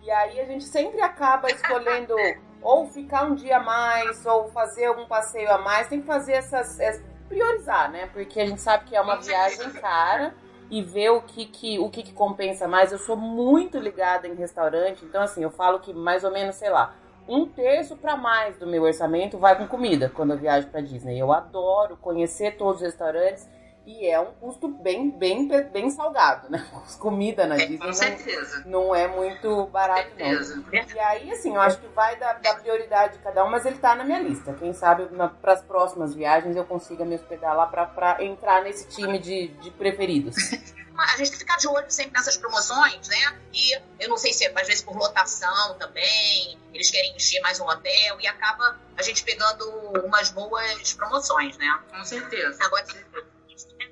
[0.03, 2.15] E aí a gente sempre acaba escolhendo
[2.63, 6.33] ou ficar um dia a mais, ou fazer algum passeio a mais, tem que fazer
[6.33, 6.79] essas.
[6.81, 8.09] É, priorizar, né?
[8.13, 10.35] Porque a gente sabe que é uma viagem cara
[10.71, 12.93] e ver o que, que, o que, que compensa mais.
[12.93, 16.71] Eu sou muito ligada em restaurante, então assim, eu falo que mais ou menos, sei
[16.71, 16.95] lá,
[17.29, 21.19] um terço para mais do meu orçamento vai com comida quando eu viajo para Disney.
[21.19, 23.49] Eu adoro conhecer todos os restaurantes
[23.87, 26.67] e é um custo bem, bem, bem salgado, né?
[26.99, 28.63] Comida na é, Disney com certeza.
[28.67, 30.73] Não, não é muito barato, não.
[30.73, 33.79] E aí, assim, eu acho que vai da, da prioridade de cada um, mas ele
[33.79, 34.53] tá na minha lista.
[34.55, 35.09] Quem sabe
[35.41, 39.71] para as próximas viagens eu consiga me hospedar lá para entrar nesse time de, de
[39.71, 40.35] preferidos.
[40.99, 43.39] a gente tem que ficar de olho sempre nessas promoções, né?
[43.53, 47.67] E eu não sei se às vezes por lotação também, eles querem encher mais um
[47.67, 49.65] hotel e acaba a gente pegando
[50.05, 51.79] umas boas promoções, né?
[51.89, 52.65] Com certeza.
[52.65, 53.36] Agora, com certeza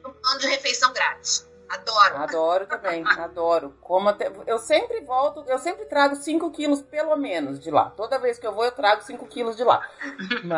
[0.07, 1.49] um plano de refeição grátis.
[1.69, 2.17] Adoro.
[2.19, 3.77] Adoro também, adoro.
[3.81, 7.91] Como até, eu sempre volto, eu sempre trago 5 quilos pelo menos de lá.
[7.91, 9.87] Toda vez que eu vou, eu trago 5 quilos de lá.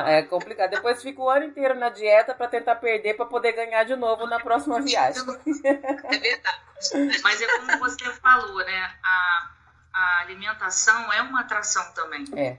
[0.07, 0.71] É complicado.
[0.71, 4.27] Depois fico o ano inteiro na dieta para tentar perder para poder ganhar de novo
[4.27, 5.23] na próxima viagem.
[5.64, 7.21] É verdade.
[7.23, 8.95] Mas é como você falou, né?
[9.03, 9.51] A,
[9.92, 12.25] a alimentação é uma atração também.
[12.35, 12.59] É.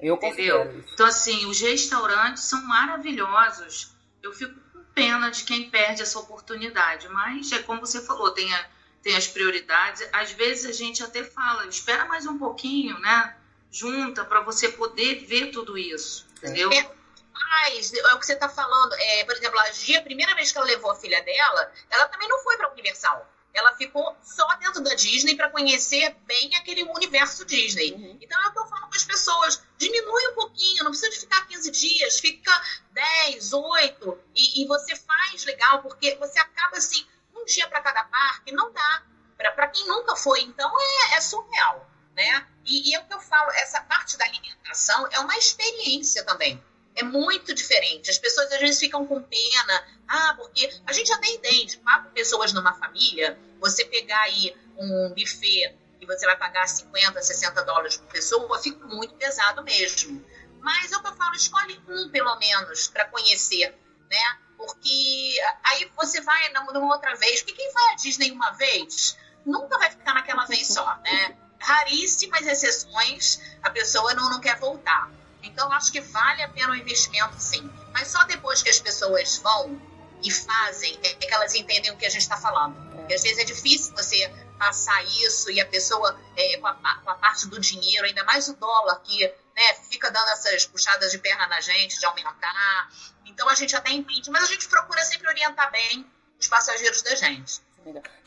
[0.00, 0.82] Eu Entendeu?
[0.92, 3.96] Então, assim, os restaurantes são maravilhosos.
[4.22, 4.54] Eu fico
[4.94, 8.66] pena de quem perde essa oportunidade, mas é como você falou, tem, a,
[9.02, 10.06] tem as prioridades.
[10.12, 13.36] Às vezes a gente até fala, espera mais um pouquinho, né?
[13.70, 16.70] Junta para você poder ver tudo isso, entendeu?
[16.72, 16.90] É,
[17.32, 18.92] mas é o que você está falando.
[18.94, 22.08] É, por exemplo, a Gia, a primeira vez que ela levou a filha dela, ela
[22.08, 26.54] também não foi para a Universal ela ficou só dentro da Disney para conhecer bem
[26.56, 27.92] aquele universo Disney.
[27.92, 28.18] Uhum.
[28.20, 31.20] Então é o que eu falo com as pessoas: diminui um pouquinho, não precisa de
[31.20, 32.52] ficar 15 dias, fica
[32.92, 38.04] 10, 8, e, e você faz legal, porque você acaba assim, um dia para cada
[38.04, 39.02] parque, não dá.
[39.36, 41.88] Para quem nunca foi, então é, é surreal.
[42.14, 42.46] Né?
[42.66, 46.62] E, e é o que eu falo: essa parte da alimentação é uma experiência também
[46.96, 48.10] é muito diferente.
[48.10, 49.84] As pessoas às vezes ficam com pena.
[50.08, 55.74] Ah, porque a gente até entende, quatro pessoas numa família, você pegar aí um buffet
[56.00, 60.24] e você vai pagar 50, 60 dólares por pessoa, fica muito pesado mesmo.
[60.60, 63.74] Mas é o que eu falo, escolhe um pelo menos para conhecer,
[64.10, 64.38] né?
[64.56, 67.42] Porque aí você vai numa outra vez.
[67.42, 71.36] Porque quem vai à Disney uma vez nunca vai ficar naquela vez só, né?
[71.58, 75.10] Raríssimas exceções, a pessoa não, não quer voltar.
[75.42, 77.70] Então, acho que vale a pena o investimento, sim.
[77.92, 79.80] Mas só depois que as pessoas vão
[80.22, 82.74] e fazem é que elas entendem o que a gente está falando.
[82.92, 87.10] Porque às vezes é difícil você passar isso e a pessoa, é, com, a, com,
[87.10, 91.18] a, parte do dinheiro, ainda mais o dólar, que né, fica dando essas puxadas de
[91.18, 92.90] perna na gente, de aumentar.
[93.24, 96.06] Então, a gente até entende, mas a gente procura sempre orientar bem
[96.38, 97.62] os passageiros da gente.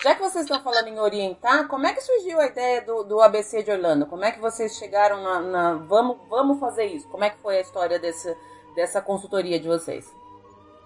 [0.01, 3.21] Já que vocês estão falando em orientar, como é que surgiu a ideia do, do
[3.21, 4.05] ABC de Orlando?
[4.05, 7.07] Como é que vocês chegaram na, na, vamos, vamos fazer isso?
[7.07, 8.35] Como é que foi a história desse,
[8.75, 10.05] dessa consultoria de vocês?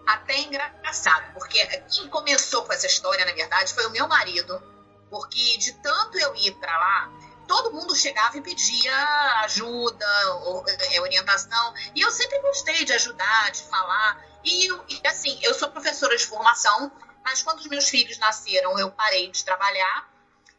[0.05, 4.61] Até engraçado, porque quem começou com essa história, na verdade, foi o meu marido.
[5.09, 7.11] Porque de tanto eu ir para lá,
[7.47, 8.93] todo mundo chegava e pedia
[9.45, 10.05] ajuda,
[10.91, 11.73] é, orientação.
[11.95, 14.21] E eu sempre gostei de ajudar, de falar.
[14.43, 14.69] E,
[15.05, 16.91] assim, eu sou professora de formação,
[17.27, 20.09] mas quando os meus filhos nasceram, eu parei de trabalhar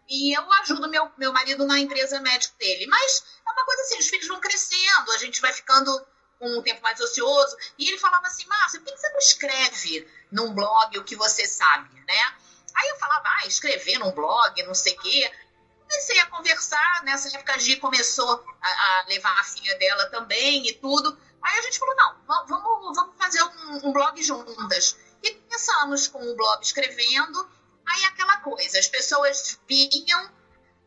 [0.06, 2.86] e eu ajudo meu, meu marido na empresa médica dele.
[2.86, 5.90] Mas é uma coisa assim, os filhos vão crescendo, a gente vai ficando
[6.38, 7.56] com um tempo mais ocioso.
[7.78, 11.46] E ele falava assim, Márcia, por que você não escreve num blog o que você
[11.46, 12.36] sabe, né?
[12.74, 15.32] Aí eu falava, ah, escrever num blog, não sei o quê.
[15.80, 20.68] Comecei a conversar, nessa época a Gi começou a, a, levar a filha dela também
[20.68, 21.18] e tudo.
[21.42, 25.07] Aí a gente falou, não, vamos, vamos fazer um, um blog juntas.
[25.22, 27.48] E começamos com o blog escrevendo,
[27.86, 30.30] aí aquela coisa, as pessoas vinham,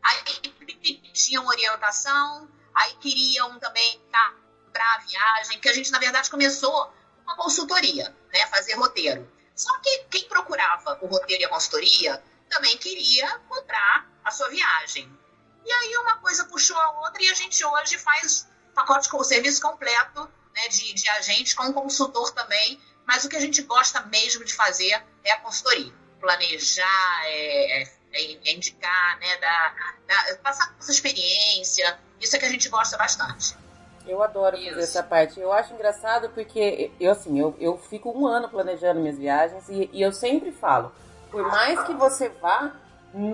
[0.02, 0.50] aí
[1.02, 6.92] pediam orientação, aí queriam também para a viagem, que a gente, na verdade, começou
[7.24, 9.30] uma consultoria, né, fazer roteiro.
[9.54, 15.10] Só que quem procurava o roteiro e a consultoria também queria comprar a sua viagem.
[15.64, 19.24] E aí uma coisa puxou a outra e a gente hoje faz pacote com o
[19.24, 24.00] serviço completo né, de, de agente com consultor também mas o que a gente gosta
[24.06, 25.92] mesmo de fazer é a consultoria.
[26.20, 31.98] Planejar, é, é, é indicar, né, dar, dar, passar essa experiência.
[32.20, 33.56] Isso é que a gente gosta bastante.
[34.06, 35.38] Eu adoro fazer essa parte.
[35.38, 39.88] Eu acho engraçado porque eu assim, eu, eu fico um ano planejando minhas viagens e,
[39.92, 40.92] e eu sempre falo,
[41.30, 42.72] por mais que você vá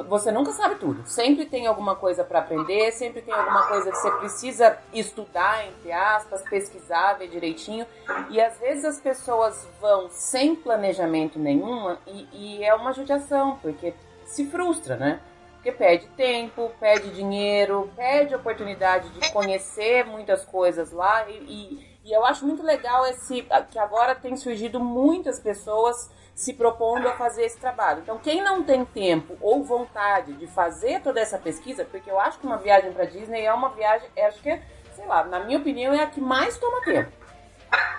[0.09, 1.07] você nunca sabe tudo.
[1.07, 5.93] Sempre tem alguma coisa para aprender, sempre tem alguma coisa que você precisa estudar, entre
[5.93, 7.87] aspas, pesquisar, ver direitinho.
[8.31, 13.95] E às vezes as pessoas vão sem planejamento nenhuma e, e é uma judiação, porque
[14.25, 15.21] se frustra, né?
[15.55, 21.29] Porque perde tempo, perde dinheiro, perde oportunidade de conhecer muitas coisas lá.
[21.29, 26.53] E, e, e eu acho muito legal esse que agora tem surgido muitas pessoas se
[26.53, 28.01] propondo a fazer esse trabalho.
[28.01, 32.39] Então, quem não tem tempo ou vontade de fazer toda essa pesquisa, porque eu acho
[32.39, 34.63] que uma viagem para Disney é uma viagem, acho que,
[34.95, 37.11] sei lá, na minha opinião, é a que mais toma tempo.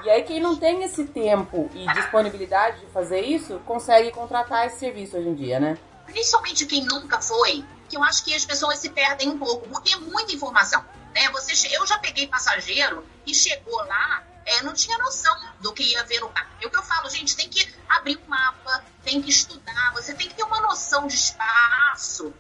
[0.06, 4.80] E aí, quem não tem esse tempo e disponibilidade de fazer isso, consegue contratar esse
[4.80, 5.78] serviço hoje em dia, né?
[6.06, 9.94] Principalmente quem nunca foi, que eu acho que as pessoas se perdem um pouco, porque
[9.94, 10.82] é muita informação.
[11.14, 11.30] Né?
[11.34, 16.04] Você, eu já peguei passageiro e chegou lá, é, não tinha noção do que ia
[16.06, 16.50] ver no parque.
[16.64, 20.14] É o que eu falo, gente, tem que abrir um mapa, tem que estudar, você
[20.14, 22.32] tem que ter uma noção de espaço,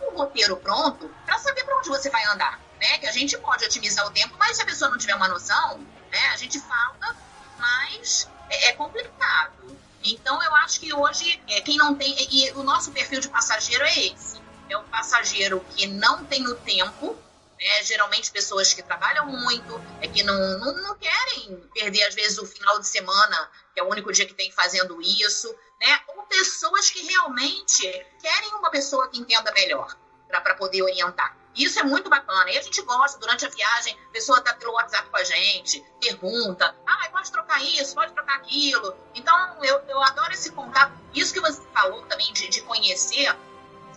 [0.00, 2.58] um roteiro pronto, para saber para onde você vai andar.
[2.80, 2.98] Né?
[2.98, 5.78] Que a gente pode otimizar o tempo, mas se a pessoa não tiver uma noção,
[6.10, 6.28] né?
[6.32, 7.16] A gente fala,
[7.58, 9.76] mas é, é complicado.
[10.02, 13.84] Então eu acho que hoje é, quem não tem e o nosso perfil de passageiro
[13.84, 14.40] é esse.
[14.70, 17.16] É o passageiro que não tem o tempo,
[17.58, 17.82] né?
[17.82, 22.46] Geralmente pessoas que trabalham muito, é que não, não, não, querem perder às vezes o
[22.46, 26.00] final de semana, que é o único dia que tem fazendo isso, né?
[26.08, 27.82] Ou pessoas que realmente
[28.20, 29.96] querem uma pessoa que entenda melhor
[30.28, 31.36] para poder orientar.
[31.56, 32.50] Isso é muito bacana.
[32.50, 35.82] E a gente gosta, durante a viagem, a pessoa tá pelo WhatsApp com a gente,
[36.00, 38.94] pergunta, ah, pode trocar isso, pode trocar aquilo.
[39.14, 40.92] Então, eu, eu adoro esse contato.
[41.14, 43.34] Isso que você falou também de, de conhecer,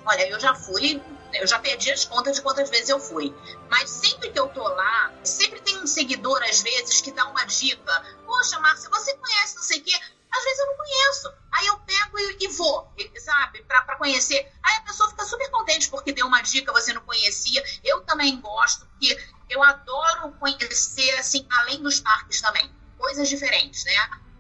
[0.06, 1.02] olha, eu já fui,
[1.34, 3.34] eu já perdi as contas de quantas vezes eu fui.
[3.70, 7.46] Mas sempre que eu tô lá, sempre tem um seguidor, às vezes, que dá uma
[7.46, 8.04] dica.
[8.26, 10.00] Poxa, Márcia, você conhece não sei o quê?
[10.32, 11.34] Às vezes eu não conheço.
[11.52, 14.52] Aí eu pego e, e vou, sabe, para conhecer.
[14.62, 17.64] Aí a pessoa fica super contente porque deu uma dica, você não conhecia.
[17.84, 19.18] Eu também gosto, porque
[19.50, 22.72] eu adoro conhecer, assim, além dos parques também.
[22.98, 23.94] Coisas diferentes, né?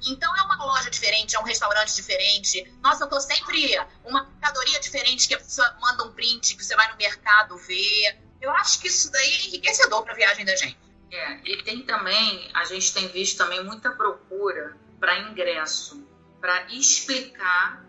[0.07, 2.71] Então é uma loja diferente, é um restaurante diferente.
[2.81, 6.75] Nossa, eu tô sempre uma mercadoria diferente que a pessoa manda um print que você
[6.75, 8.17] vai no mercado ver.
[8.41, 10.77] Eu acho que isso daí é enriquecedor para a viagem da gente.
[11.11, 16.07] É, e tem também, a gente tem visto também muita procura para ingresso,
[16.39, 17.83] para explicar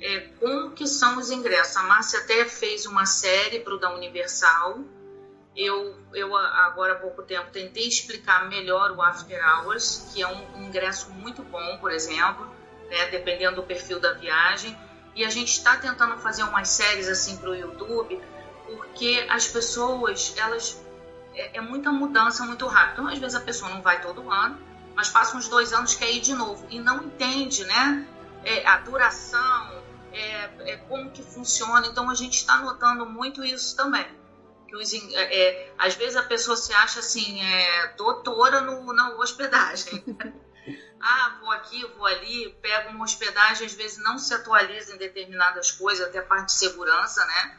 [0.00, 1.76] é, como que são os ingressos.
[1.76, 4.84] A Márcia até fez uma série para o da Universal.
[5.58, 10.64] Eu, eu, agora há pouco tempo, tentei explicar melhor o After Hours, que é um
[10.64, 12.48] ingresso muito bom, por exemplo,
[12.88, 14.78] né, dependendo do perfil da viagem.
[15.16, 18.22] E a gente está tentando fazer umas séries assim para o YouTube,
[18.66, 20.80] porque as pessoas, elas
[21.34, 22.92] é, é muita mudança muito rápido.
[22.92, 24.56] Então, às vezes a pessoa não vai todo ano,
[24.94, 28.06] mas passa uns dois anos quer ir de novo e não entende, né?
[28.44, 31.84] É, a duração, é, é, como que funciona.
[31.88, 34.06] Então a gente está notando muito isso também.
[34.68, 39.14] Que os, é, é, às vezes a pessoa se acha assim, é, doutora no, na
[39.14, 40.04] hospedagem.
[41.00, 45.70] ah, vou aqui, vou ali, pego uma hospedagem, às vezes não se atualiza em determinadas
[45.70, 47.58] coisas, até a parte de segurança, né?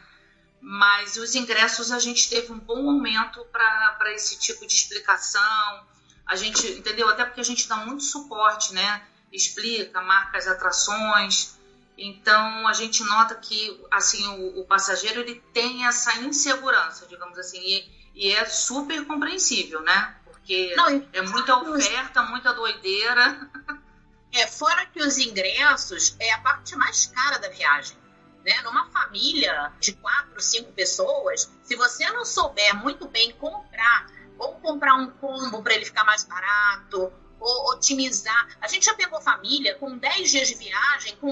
[0.62, 5.88] Mas os ingressos a gente teve um bom aumento para esse tipo de explicação,
[6.26, 7.10] a gente, entendeu?
[7.10, 9.02] Até porque a gente dá muito suporte, né?
[9.32, 11.59] Explica, marca as atrações.
[12.00, 17.60] Então a gente nota que assim o, o passageiro ele tem essa insegurança, digamos assim,
[17.60, 20.16] e, e é super compreensível, né?
[20.24, 23.50] Porque Não, é muita oferta, muita doideira.
[24.32, 27.98] É, fora que os ingressos é a parte mais cara da viagem.
[28.46, 28.62] Né?
[28.62, 34.06] Numa família de quatro, cinco pessoas, se você não souber muito bem comprar
[34.38, 38.58] ou comprar um combo para ele ficar mais barato, otimizar.
[38.62, 41.32] A gente já pegou família com 10 dias de viagem, com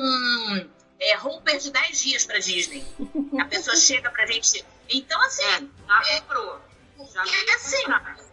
[0.99, 2.85] é, romper de 10 dias para Disney.
[3.39, 4.65] A pessoa chega pra gente.
[4.89, 5.43] Então, assim.
[5.43, 6.61] É, já é, comprou.
[7.13, 7.83] Já é assim,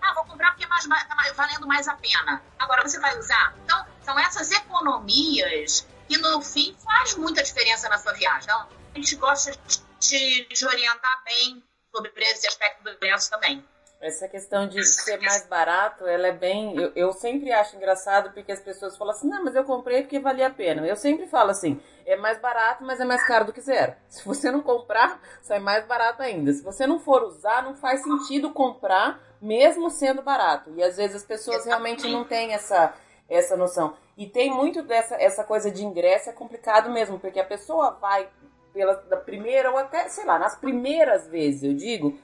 [0.00, 2.42] ah, vou comprar porque é mais, tá valendo mais a pena.
[2.58, 3.54] Agora você vai usar.
[3.64, 8.44] Então, são essas economias que no fim faz muita diferença na sua viagem.
[8.44, 9.52] Então, a gente gosta
[10.00, 11.62] de, de orientar bem
[11.94, 13.64] sobre esse aspecto do preço também.
[14.04, 16.76] Essa questão de ser mais barato, ela é bem.
[16.76, 20.20] Eu, eu, sempre acho engraçado porque as pessoas falam assim: não, mas eu comprei porque
[20.20, 20.86] valia a pena.
[20.86, 23.94] Eu sempre falo assim: é mais barato, mas é mais caro do que zero.
[24.10, 26.52] Se você não comprar, sai mais barato ainda.
[26.52, 30.70] Se você não for usar, não faz sentido comprar, mesmo sendo barato.
[30.76, 32.92] E às vezes as pessoas realmente não têm essa,
[33.26, 33.96] essa noção.
[34.18, 38.28] E tem muito dessa essa coisa de ingresso, é complicado mesmo, porque a pessoa vai
[38.70, 42.18] pela da primeira, ou até, sei lá, nas primeiras vezes, eu digo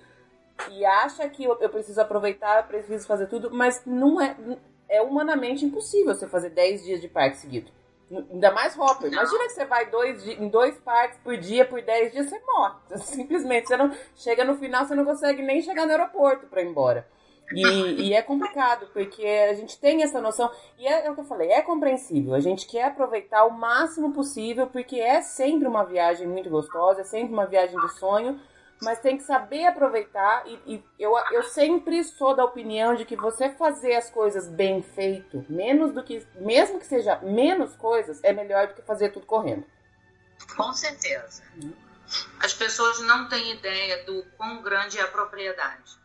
[0.70, 4.36] e acha que eu, eu preciso aproveitar, eu preciso fazer tudo, mas não é,
[4.88, 7.70] é humanamente impossível você fazer 10 dias de parque seguido.
[8.11, 9.12] Ainda mais Hopper.
[9.12, 12.74] Imagina que você vai dois, em dois parques por dia, por 10 dias, você morre.
[12.98, 16.66] Simplesmente, você não chega no final, você não consegue nem chegar no aeroporto para ir
[16.66, 17.06] embora.
[17.52, 21.20] E, e, é complicado, porque a gente tem essa noção, e é, é, o que
[21.20, 22.34] eu falei, é compreensível.
[22.34, 27.04] A gente quer aproveitar o máximo possível, porque é sempre uma viagem muito gostosa, é
[27.04, 28.40] sempre uma viagem de sonho,
[28.83, 30.47] mas tem que saber aproveitar.
[30.47, 34.83] E, e eu, eu sempre sou da opinião de que você fazer as coisas bem
[34.83, 39.26] feito, menos do que, mesmo que seja menos coisas, é melhor do que fazer tudo
[39.26, 39.64] correndo.
[40.57, 41.43] Com certeza.
[42.41, 45.99] As pessoas não têm ideia do quão grande é a propriedade.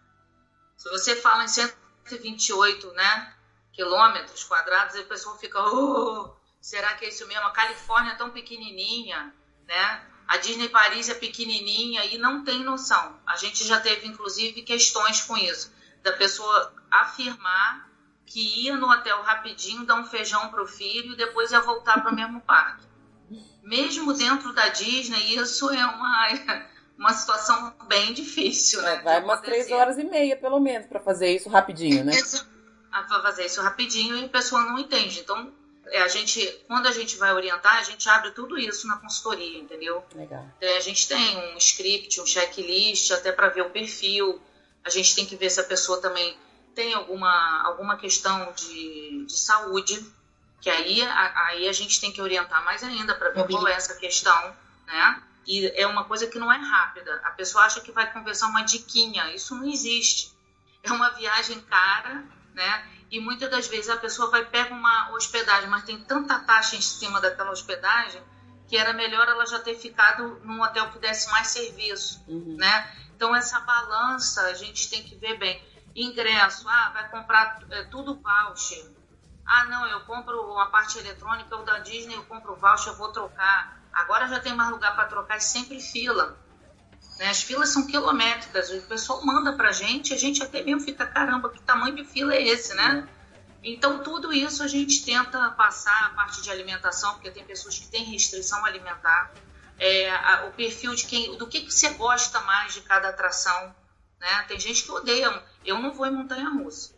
[0.77, 3.33] Se você fala em 128 né,
[3.71, 7.45] quilômetros quadrados, o pessoal fica, oh, será que é isso mesmo?
[7.45, 9.33] A Califórnia é tão pequenininha,
[9.65, 10.14] né?
[10.27, 13.19] A Disney Paris é pequenininha e não tem noção.
[13.25, 15.71] A gente já teve, inclusive, questões com isso.
[16.01, 17.89] Da pessoa afirmar
[18.25, 22.01] que ia no hotel rapidinho, dar um feijão para o filho e depois ia voltar
[22.01, 22.83] para o mesmo parque.
[23.63, 26.27] Mesmo dentro da Disney, isso é uma,
[26.97, 28.81] uma situação bem difícil.
[28.81, 32.13] Né, vai umas três horas e meia, pelo menos, para fazer isso rapidinho, né?
[32.89, 35.19] Para fazer isso rapidinho e a pessoa não entende.
[35.19, 35.53] Então,
[35.93, 40.03] a gente, quando a gente vai orientar, a gente abre tudo isso na consultoria, entendeu?
[40.13, 40.45] Legal.
[40.57, 44.41] Então, a gente tem um script, um checklist, até para ver o perfil.
[44.83, 46.37] A gente tem que ver se a pessoa também
[46.73, 50.05] tem alguma, alguma questão de, de saúde,
[50.59, 53.73] que aí a, aí a gente tem que orientar mais ainda para ver qual é
[53.73, 54.55] essa questão,
[54.87, 55.23] né?
[55.47, 57.21] E é uma coisa que não é rápida.
[57.23, 59.33] A pessoa acha que vai conversar uma diquinha.
[59.33, 60.33] Isso não existe.
[60.81, 62.94] É uma viagem cara, né?
[63.11, 66.81] E muitas das vezes a pessoa vai pegar uma hospedagem, mas tem tanta taxa em
[66.81, 68.21] cima daquela hospedagem
[68.67, 72.55] que era melhor ela já ter ficado num hotel que desse mais serviço, uhum.
[72.57, 72.91] né?
[73.15, 75.63] Então essa balança a gente tem que ver bem.
[75.95, 78.91] Ingresso, ah, vai comprar é, tudo voucher.
[79.45, 83.11] Ah, não, eu compro a parte eletrônica, o da Disney, eu compro voucher, eu vou
[83.11, 83.79] trocar.
[83.93, 86.37] Agora já tem mais lugar para trocar, é sempre fila.
[87.17, 87.29] Né?
[87.29, 91.05] As filas são quilométricas, o pessoal manda para a gente, a gente até mesmo fica,
[91.05, 93.07] caramba, que tamanho de fila é esse, né?
[93.63, 97.87] Então, tudo isso a gente tenta passar a parte de alimentação, porque tem pessoas que
[97.87, 99.33] têm restrição alimentar,
[99.79, 103.75] é, a, o perfil de quem, do que, que você gosta mais de cada atração.
[104.19, 104.45] Né?
[104.47, 105.43] Tem gente que odeia.
[105.65, 106.93] Eu não vou em montanha-russa.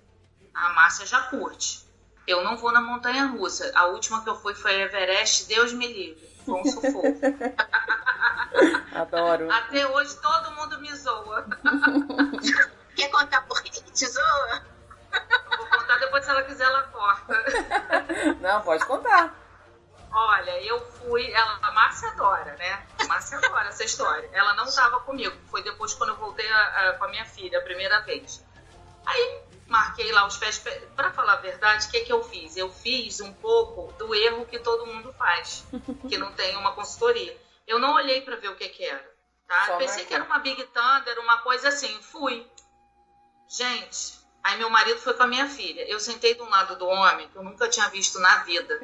[0.53, 1.85] A Márcia já curte.
[2.27, 3.71] Eu não vou na montanha-russa.
[3.73, 6.26] A última que eu fui foi Everest, Deus me livre.
[6.47, 7.03] Foi um sufoco.
[8.95, 9.51] Adoro.
[9.51, 11.45] Até hoje todo mundo me zoa.
[12.95, 14.61] Quer contar por que te zoa?
[15.57, 17.33] Vou contar depois, se ela quiser, ela corta.
[18.39, 19.35] Não, pode contar.
[20.09, 21.29] Olha, eu fui.
[21.31, 22.87] Ela, a Márcia adora, né?
[22.97, 24.29] A Márcia adora essa história.
[24.31, 25.35] Ela não estava comigo.
[25.51, 28.43] Foi depois quando eu voltei a, a, com a minha filha, a primeira vez.
[29.05, 30.63] Aí marquei lá os pés.
[30.95, 32.55] Para falar a verdade, o que, que eu fiz?
[32.57, 35.65] Eu fiz um pouco do erro que todo mundo faz,
[36.09, 37.37] que não tem uma consultoria.
[37.65, 39.17] Eu não olhei para ver o que, que era.
[39.47, 39.77] Tá?
[39.77, 42.01] Pensei que era uma Big Thunder, uma coisa assim.
[42.01, 42.45] Fui.
[43.47, 45.87] Gente, aí meu marido foi com a minha filha.
[45.87, 48.79] Eu sentei do lado do homem que eu nunca tinha visto na vida.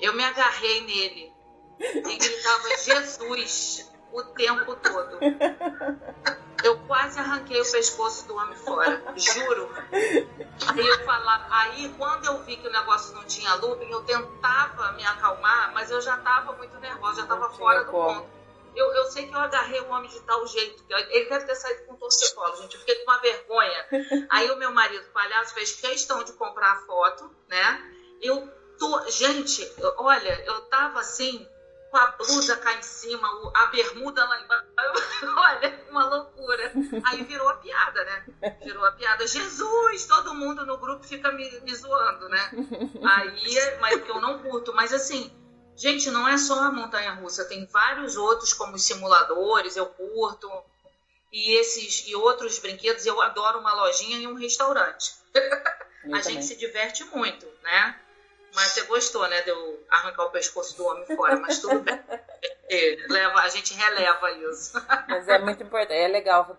[0.00, 1.32] Eu me agarrei nele
[1.78, 5.18] e gritava Jesus o tempo todo.
[6.62, 9.68] Eu quase arranquei o pescoço do homem fora, juro.
[9.92, 14.92] Aí eu falava, aí quando eu vi que o negócio não tinha looping, eu tentava
[14.92, 18.30] me acalmar, mas eu já estava muito nervosa, já estava fora do ponto.
[18.76, 20.82] Eu, eu, sei que eu agarrei o homem de tal jeito.
[20.88, 22.74] Ele deve ter saído com torcicolo, gente.
[22.74, 23.86] Eu fiquei com uma vergonha.
[24.30, 27.92] Aí o meu marido, palhaço, fez questão de comprar a foto, né?
[28.22, 28.48] Eu
[28.78, 29.10] tô.
[29.10, 31.46] Gente, olha, eu tava assim,
[31.92, 34.66] com a blusa cá em cima, a bermuda lá embaixo.
[35.36, 36.72] Olha, uma loucura.
[37.04, 38.56] Aí virou a piada, né?
[38.64, 39.26] Virou a piada.
[39.26, 40.06] Jesus!
[40.06, 42.50] Todo mundo no grupo fica me, me zoando, né?
[43.04, 44.72] Aí, mas que eu não curto.
[44.72, 45.30] Mas assim,
[45.76, 50.50] gente, não é só a montanha russa, tem vários outros, como os simuladores, eu curto.
[51.30, 55.12] E esses e outros brinquedos, eu adoro uma lojinha e um restaurante.
[56.10, 58.00] a gente se diverte muito, né?
[58.54, 61.98] Mas você gostou, né, de eu arrancar o pescoço do homem fora, mas tudo bem.
[62.70, 64.72] É, leva, a gente releva isso.
[65.08, 66.56] Mas é muito importante, é legal.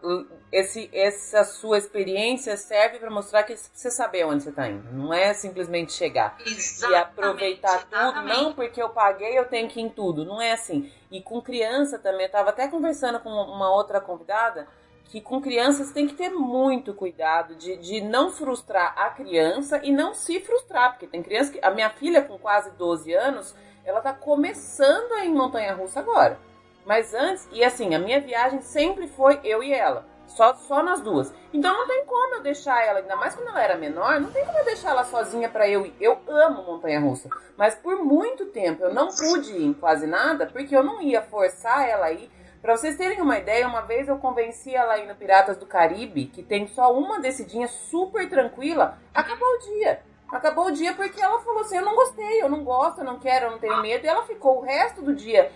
[0.51, 4.91] Esse, essa sua experiência serve para mostrar que você sabe onde você está indo.
[4.91, 8.13] Não é simplesmente chegar exatamente, e aproveitar exatamente.
[8.15, 8.43] tudo.
[8.43, 10.25] Não porque eu paguei, eu tenho que ir em tudo.
[10.25, 10.91] Não é assim.
[11.11, 14.67] E com criança também, eu estava até conversando com uma outra convidada
[15.05, 19.91] que com crianças tem que ter muito cuidado de, de não frustrar a criança e
[19.91, 21.59] não se frustrar, porque tem criança que.
[21.61, 26.39] A minha filha, com quase 12 anos, ela tá começando em montanha russa agora.
[26.85, 30.05] Mas antes, e assim, a minha viagem sempre foi eu e ela.
[30.27, 31.31] Só, só nas duas.
[31.53, 34.43] Então não tem como eu deixar ela, ainda mais quando ela era menor, não tem
[34.45, 35.93] como eu deixar ela sozinha para eu ir.
[35.99, 37.29] Eu amo montanha russa.
[37.55, 41.21] Mas por muito tempo eu não pude ir em quase nada, porque eu não ia
[41.21, 42.31] forçar ela a ir
[42.63, 46.27] Pra vocês terem uma ideia, uma vez eu convenci ela aí no Piratas do Caribe,
[46.27, 50.01] que tem só uma descidinha super tranquila, acabou o dia.
[50.31, 53.19] Acabou o dia porque ela falou assim: eu não gostei, eu não gosto, eu não
[53.19, 54.05] quero, eu não tenho medo.
[54.05, 55.51] E ela ficou o resto do dia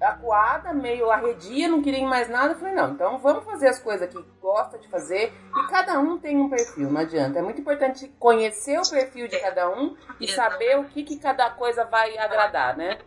[0.00, 2.52] acuada, meio arredia, não queria mais nada.
[2.52, 5.32] Eu falei: não, então vamos fazer as coisas que gosta de fazer.
[5.56, 7.40] E cada um tem um perfil, não adianta.
[7.40, 11.50] É muito importante conhecer o perfil de cada um e saber o que, que cada
[11.50, 13.00] coisa vai agradar, né?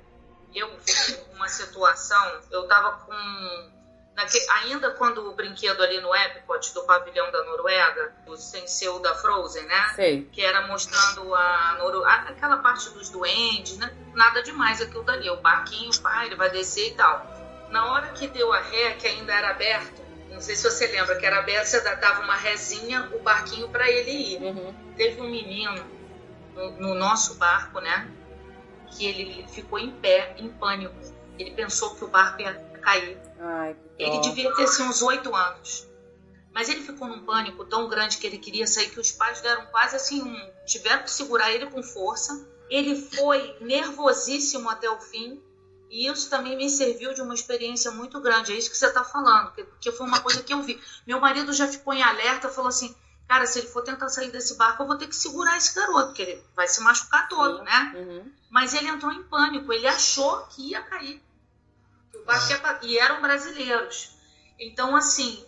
[0.55, 3.75] Eu vi uma situação, eu tava com
[4.63, 9.65] ainda quando o brinquedo ali no Epcot do pavilhão da Noruega, o Senseu da Frozen,
[9.65, 9.91] né?
[9.95, 10.29] Sei.
[10.31, 12.03] Que era mostrando a Noru...
[12.05, 13.93] aquela parte dos duendes, né?
[14.13, 15.29] Nada demais aquilo dali.
[15.29, 17.27] O barquinho, pai, ele vai descer e tal.
[17.69, 21.17] Na hora que deu a ré, que ainda era aberto, não sei se você lembra,
[21.17, 24.41] que era aberto, você dava uma rezinha, o barquinho para ele ir.
[24.41, 24.73] Uhum.
[24.95, 25.83] Teve um menino
[26.53, 28.09] no, no nosso barco, né?
[28.97, 30.95] Que ele ficou em pé, em pânico.
[31.37, 33.17] Ele pensou que o barco ia cair.
[33.39, 35.87] Ai, ele devia ter assim, uns oito anos.
[36.53, 39.65] Mas ele ficou num pânico tão grande que ele queria sair que os pais deram
[39.67, 40.51] quase assim um.
[40.65, 42.47] tiveram que segurar ele com força.
[42.69, 45.41] Ele foi nervosíssimo até o fim.
[45.89, 48.53] E isso também me serviu de uma experiência muito grande.
[48.53, 50.79] É isso que você está falando, porque foi uma coisa que eu vi.
[51.05, 52.95] Meu marido já ficou em alerta, falou assim:
[53.27, 56.07] cara, se ele for tentar sair desse barco, eu vou ter que segurar esse garoto,
[56.07, 57.63] porque ele vai se machucar todo, Sim.
[57.63, 57.93] né?
[57.95, 58.31] Uhum.
[58.49, 61.21] Mas ele entrou em pânico, ele achou que ia cair.
[62.13, 64.15] O barco ia pa- E eram brasileiros.
[64.59, 65.45] Então, assim,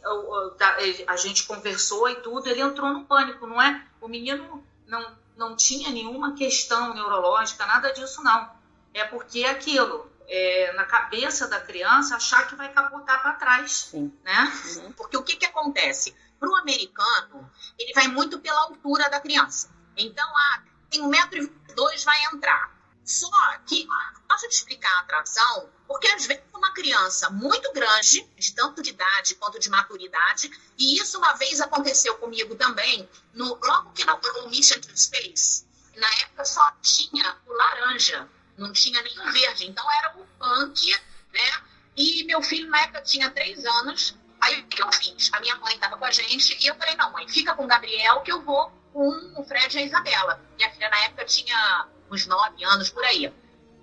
[0.80, 3.86] ele- a gente conversou e tudo, ele entrou no pânico, não é?
[4.02, 8.52] O menino não, não tinha nenhuma questão neurológica, nada disso, não.
[8.94, 13.88] É porque é aquilo, é, na cabeça da criança, achar que vai capotar para trás,
[13.92, 14.12] Sim.
[14.26, 14.52] né?
[14.76, 14.92] Uhum.
[14.94, 16.14] Porque o que, que acontece?
[16.40, 19.70] Para o americano, ele vai muito pela altura da criança.
[19.96, 22.78] Então, ah, tem 1,22m, vai entrar.
[23.04, 23.30] Só
[23.66, 23.88] que,
[24.28, 25.70] posso te explicar a atração?
[25.88, 31.00] Porque às vezes uma criança muito grande, de tanto de idade quanto de maturidade, e
[31.00, 35.66] isso uma vez aconteceu comigo também, no, logo que inaugurou o Mission to Space,
[35.96, 40.92] na época só tinha o laranja, não tinha nenhum verde, então era o punk,
[41.34, 41.64] né?
[41.96, 44.16] E meu filho na época tinha três anos,
[44.48, 45.30] Aí o que eu fiz?
[45.34, 47.68] A minha mãe estava com a gente e eu falei, não, mãe, fica com o
[47.68, 50.42] Gabriel que eu vou com o Fred e a Isabela.
[50.56, 53.32] Minha filha na época tinha uns nove anos por aí.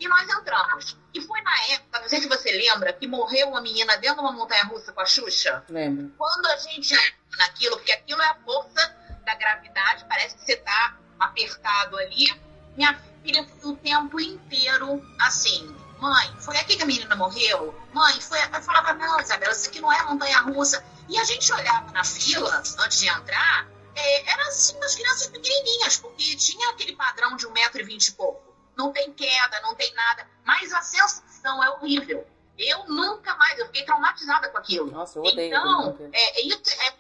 [0.01, 0.97] E nós entramos.
[1.13, 4.23] E foi na época, não sei se você lembra, que morreu uma menina dentro de
[4.23, 5.63] uma montanha-russa com a Xuxa.
[5.69, 6.13] Lembro.
[6.17, 10.57] Quando a gente entra naquilo, porque aquilo é a força da gravidade, parece que você
[10.57, 12.27] tá apertado ali.
[12.75, 15.77] Minha filha foi o tempo inteiro assim.
[16.05, 17.75] Mãe, foi aqui que a menina morreu?
[17.95, 18.39] Mãe, foi.
[18.39, 20.85] Eu falava, não, Isabela, isso aqui não é montanha russa.
[21.09, 25.97] E a gente olhava na fila, antes de entrar, é, era assim, umas crianças pequenininhas,
[25.97, 28.55] porque tinha aquele padrão de 1,20m e pouco.
[28.77, 30.29] Não tem queda, não tem nada.
[30.45, 32.27] Mas a sensação é horrível.
[32.59, 34.91] Eu nunca mais, eu fiquei traumatizada com aquilo.
[34.91, 36.95] Nossa, eu odeio Então, é, isso é,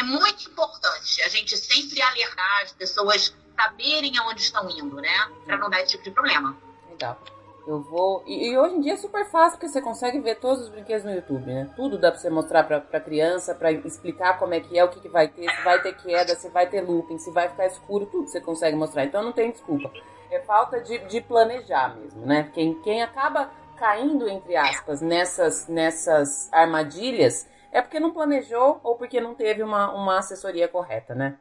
[0.00, 5.30] é muito importante a gente sempre alertar as pessoas saberem aonde estão indo, né?
[5.44, 6.56] Pra não dar esse tipo de problema.
[6.88, 7.20] Legal.
[7.66, 8.22] Eu vou.
[8.26, 11.04] E, e hoje em dia é super fácil, porque você consegue ver todos os brinquedos
[11.04, 11.68] no YouTube, né?
[11.74, 14.88] Tudo dá pra você mostrar pra, pra criança, pra explicar como é que é, o
[14.88, 17.66] que, que vai ter, se vai ter queda, se vai ter looping, se vai ficar
[17.66, 19.04] escuro, tudo você consegue mostrar.
[19.04, 19.90] Então não tem desculpa.
[20.30, 22.50] É falta de, de planejar mesmo, né?
[22.54, 29.20] Quem, quem acaba caindo, entre aspas, nessas, nessas armadilhas é porque não planejou ou porque
[29.20, 31.36] não teve uma, uma assessoria correta, né?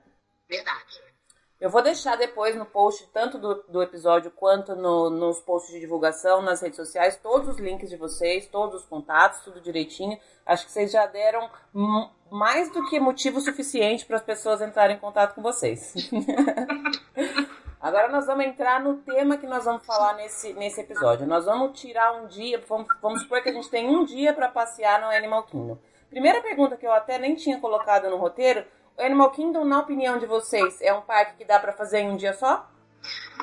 [0.50, 1.06] Verdade.
[1.66, 5.80] Eu vou deixar depois no post, tanto do, do episódio quanto no- nos posts de
[5.80, 10.16] divulgação nas redes sociais, todos os links de vocês, todos os contatos, tudo direitinho.
[10.46, 11.50] Acho que vocês já deram
[12.30, 15.92] mais do que motivo suficiente para as pessoas entrarem em contato com vocês.
[17.82, 21.26] Agora nós vamos entrar no tema que nós vamos falar nesse, nesse episódio.
[21.26, 24.50] Nós vamos tirar um dia, vamos, vamos supor que a gente tem um dia para
[24.50, 25.80] passear no Animal Kingdom.
[26.12, 28.64] Primeira pergunta que eu até nem tinha colocado no roteiro:
[28.98, 32.18] Animal Kingdom, na opinião de vocês, é um parque que dá para fazer em um
[32.18, 32.70] dia só?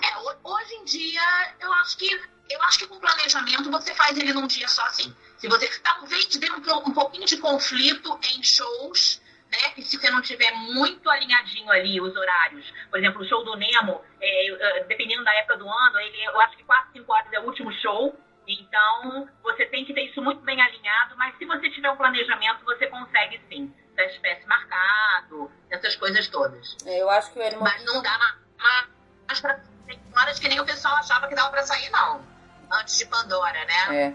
[0.03, 1.23] É, ho- hoje em dia,
[1.61, 2.09] eu acho que
[2.51, 5.15] eu acho que com planejamento você faz ele num dia só assim.
[5.39, 6.57] Se você talvez dê um,
[6.89, 9.71] um pouquinho de conflito em shows, né?
[9.75, 12.67] Que se você não tiver muito alinhadinho ali os horários.
[12.91, 16.57] Por exemplo, o show do Nemo, é, dependendo da época do ano, ele, eu acho
[16.57, 18.15] que 4, 5 horas é o último show.
[18.47, 22.65] Então, você tem que ter isso muito bem alinhado, mas se você tiver um planejamento,
[22.65, 23.73] você consegue sim.
[23.97, 26.77] Da espécie marcado, essas coisas todas.
[26.87, 28.89] É, Eu acho que o Animal Mas não dá ma- ma-
[29.27, 32.23] mais pra tem horas que nem o pessoal achava que dava pra sair, não.
[32.71, 33.97] Antes de Pandora, né?
[33.97, 34.15] É.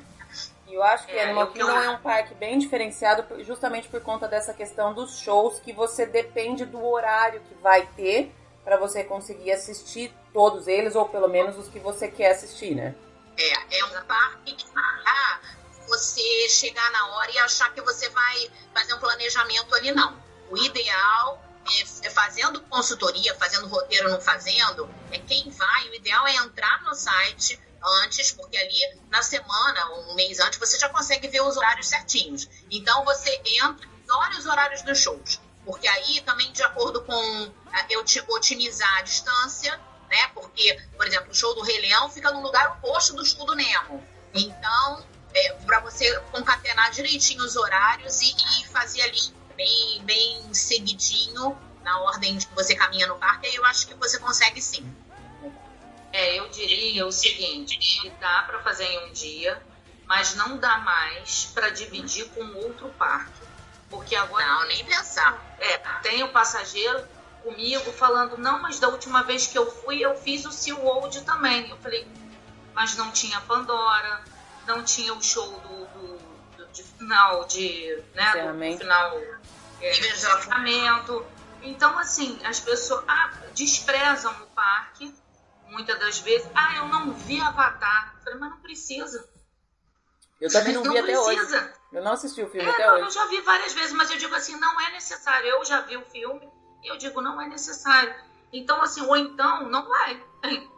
[0.67, 4.27] E eu acho que É, Animal Kingdom é um parque bem diferenciado justamente por conta
[4.27, 9.51] dessa questão dos shows que você depende do horário que vai ter para você conseguir
[9.51, 12.95] assistir todos eles ou pelo menos os que você quer assistir, né?
[13.37, 15.39] É, é um parque que ah,
[15.87, 20.21] você chegar na hora e achar que você vai fazer um planejamento ali, não.
[20.49, 25.89] O ideal é, é fazendo consultoria, fazendo roteiro, não fazendo, é quem vai.
[25.89, 27.59] O ideal é entrar no site
[28.03, 32.47] antes, porque ali na semana, um mês antes, você já consegue ver os horários certinhos.
[32.69, 35.39] Então você entra, olha os horários dos shows.
[35.65, 37.51] Porque aí também, de acordo com
[37.89, 39.77] eu otimizar a distância,
[40.09, 40.27] né?
[40.33, 44.01] Porque, por exemplo, o show do Rei Leão fica no lugar oposto do estudo Nemo.
[44.33, 49.21] Então, é, para você concatenar direitinho os horários e, e, fazer ali
[49.55, 54.19] bem, bem seguidinho na ordem que você caminha no parque, aí eu acho que você
[54.19, 54.85] consegue sim.
[56.11, 59.61] É, eu diria o seguinte, que dá para fazer em um dia,
[60.05, 63.47] mas não dá mais para dividir com outro parque.
[63.89, 64.45] Porque agora.
[64.45, 65.39] Não, nem pensar.
[65.59, 67.07] É, tem o passageiro
[67.43, 71.69] comigo falando, não, mas da última vez que eu fui, eu fiz o SeaWorld também.
[71.69, 72.07] Eu falei,
[72.73, 74.23] mas não tinha Pandora,
[74.67, 76.17] não tinha o show do, do,
[76.57, 78.03] do de final de.
[78.13, 79.17] Né, do final
[79.81, 81.25] é, de
[81.63, 85.13] Então, assim, as pessoas ah, desprezam o parque,
[85.69, 86.47] muitas das vezes.
[86.53, 88.13] Ah, eu não vi Avatar.
[88.17, 89.27] Eu falei, mas não precisa.
[90.39, 91.71] Eu também não, não vi até hoje.
[91.91, 93.03] Eu não assisti o filme é, até não, hoje.
[93.03, 95.47] Eu já vi várias vezes, mas eu digo assim, não é necessário.
[95.47, 96.47] Eu já vi o filme
[96.83, 98.13] e eu digo, não é necessário.
[98.51, 100.23] Então, assim, ou então, não vai.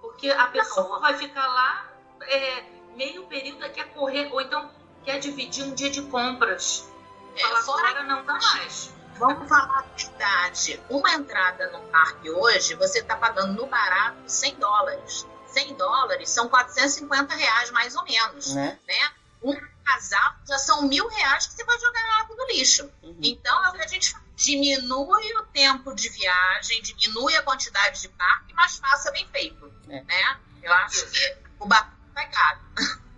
[0.00, 2.64] Porque a pessoa vai ficar lá é,
[2.96, 4.70] meio período quer correr, ou então
[5.04, 6.90] quer dividir um dia de compras.
[7.36, 8.92] É, Falar fora agora não dá mais.
[9.18, 10.80] Vamos falar a verdade.
[10.88, 15.26] Uma entrada no parque hoje, você está pagando no barato 100 dólares.
[15.46, 18.78] 100 dólares são 450 reais mais ou menos, né?
[18.86, 19.12] né?
[19.42, 22.90] Um casal já são mil reais que você vai jogar na água do lixo.
[23.02, 23.18] Uhum.
[23.22, 28.08] Então é o que a gente diminui o tempo de viagem, diminui a quantidade de
[28.08, 30.02] parque, mas faça bem feito, é.
[30.02, 30.40] né?
[30.62, 31.91] Eu acho que o barato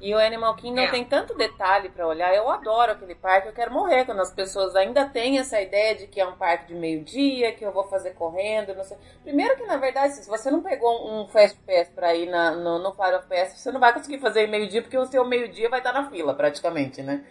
[0.04, 0.90] E o Animal Kingdom é.
[0.90, 2.34] tem tanto detalhe para olhar.
[2.34, 3.48] Eu adoro aquele parque.
[3.48, 6.66] Eu quero morrer quando as pessoas ainda têm essa ideia de que é um parque
[6.66, 8.98] de meio-dia, que eu vou fazer correndo, não sei.
[9.22, 12.78] Primeiro que, na verdade, se você não pegou um Fast Pass para ir na, no,
[12.80, 15.80] no Fire of Pass, você não vai conseguir fazer meio-dia, porque o seu meio-dia vai
[15.80, 17.24] estar na fila, praticamente, né?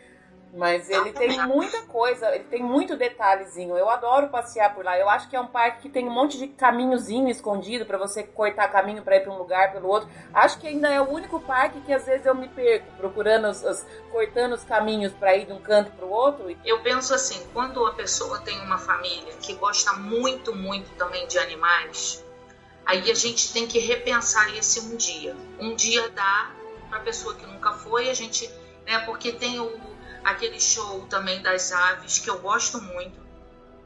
[0.55, 3.75] Mas ele tem muita coisa, ele tem muito detalhezinho.
[3.75, 4.95] Eu adoro passear por lá.
[4.99, 8.21] Eu acho que é um parque que tem um monte de caminhozinho escondido para você
[8.21, 10.07] cortar caminho para ir para um lugar pelo outro.
[10.31, 13.63] Acho que ainda é o único parque que às vezes eu me perco procurando os,
[13.63, 16.55] os cortando os caminhos para ir de um canto para o outro.
[16.63, 21.39] Eu penso assim, quando a pessoa tem uma família que gosta muito, muito também de
[21.39, 22.23] animais,
[22.85, 25.35] aí a gente tem que repensar esse um dia.
[25.59, 26.51] Um dia dá
[26.91, 28.47] para pessoa que nunca foi, a gente,
[28.85, 29.92] né, porque tem o
[30.23, 33.19] aquele show também das aves, que eu gosto muito,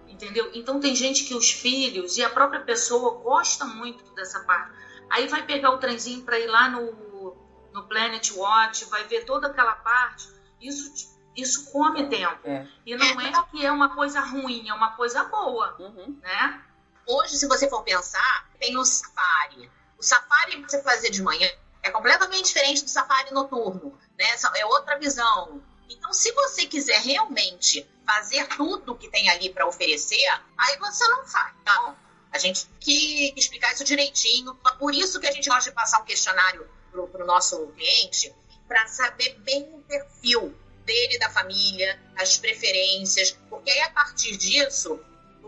[0.07, 0.51] entendeu?
[0.53, 4.71] Então tem gente que os filhos e a própria pessoa gosta muito dessa parte.
[5.09, 7.37] Aí vai pegar o trenzinho para ir lá no,
[7.73, 10.27] no Planet Watch, vai ver toda aquela parte.
[10.59, 12.47] Isso, isso come tempo.
[12.47, 12.67] É.
[12.85, 16.17] E não é que é uma coisa ruim, é uma coisa boa, uhum.
[16.21, 16.61] né?
[17.05, 19.71] Hoje, se você for pensar, tem o safari.
[19.97, 21.49] O safari você fazer de manhã
[21.81, 24.25] é completamente diferente do safari noturno, né?
[24.55, 25.61] É outra visão.
[25.89, 30.25] Então, se você quiser realmente fazer tudo que tem ali para oferecer,
[30.57, 31.53] aí você não faz.
[31.61, 31.97] Então,
[32.31, 34.55] a gente tem que explicar isso direitinho.
[34.79, 38.33] Por isso que a gente gosta de passar um questionário para o nosso cliente,
[38.67, 44.99] para saber bem o perfil dele, da família, as preferências, porque aí a partir disso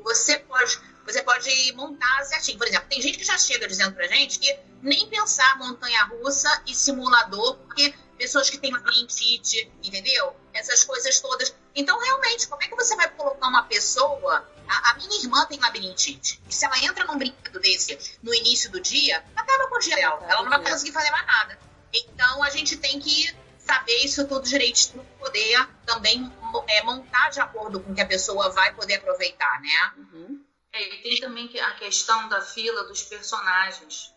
[0.03, 2.57] você pode você pode montar certinho.
[2.57, 6.61] Por exemplo, tem gente que já chega dizendo pra gente que nem pensar montanha russa
[6.67, 10.35] e simulador, porque pessoas que têm labirintite, entendeu?
[10.53, 11.55] Essas coisas todas.
[11.73, 14.47] Então, realmente, como é que você vai colocar uma pessoa.
[14.67, 16.39] A, a minha irmã tem labirintite.
[16.47, 19.95] E se ela entra num brinquedo desse no início do dia, acaba com o dia
[19.95, 20.23] dela.
[20.29, 21.57] Ela não vai conseguir fazer mais nada.
[21.91, 26.31] Então, a gente tem que saber isso tudo direitinho, poder também
[26.67, 29.93] é, montar de acordo com o que a pessoa vai poder aproveitar, né?
[29.97, 30.43] Uhum.
[30.73, 34.13] É, e tem também a questão da fila dos personagens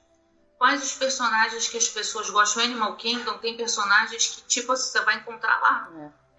[0.62, 2.62] quais os personagens que as pessoas gostam.
[2.62, 5.90] O Animal Kingdom tem personagens que, tipo, você vai encontrar lá.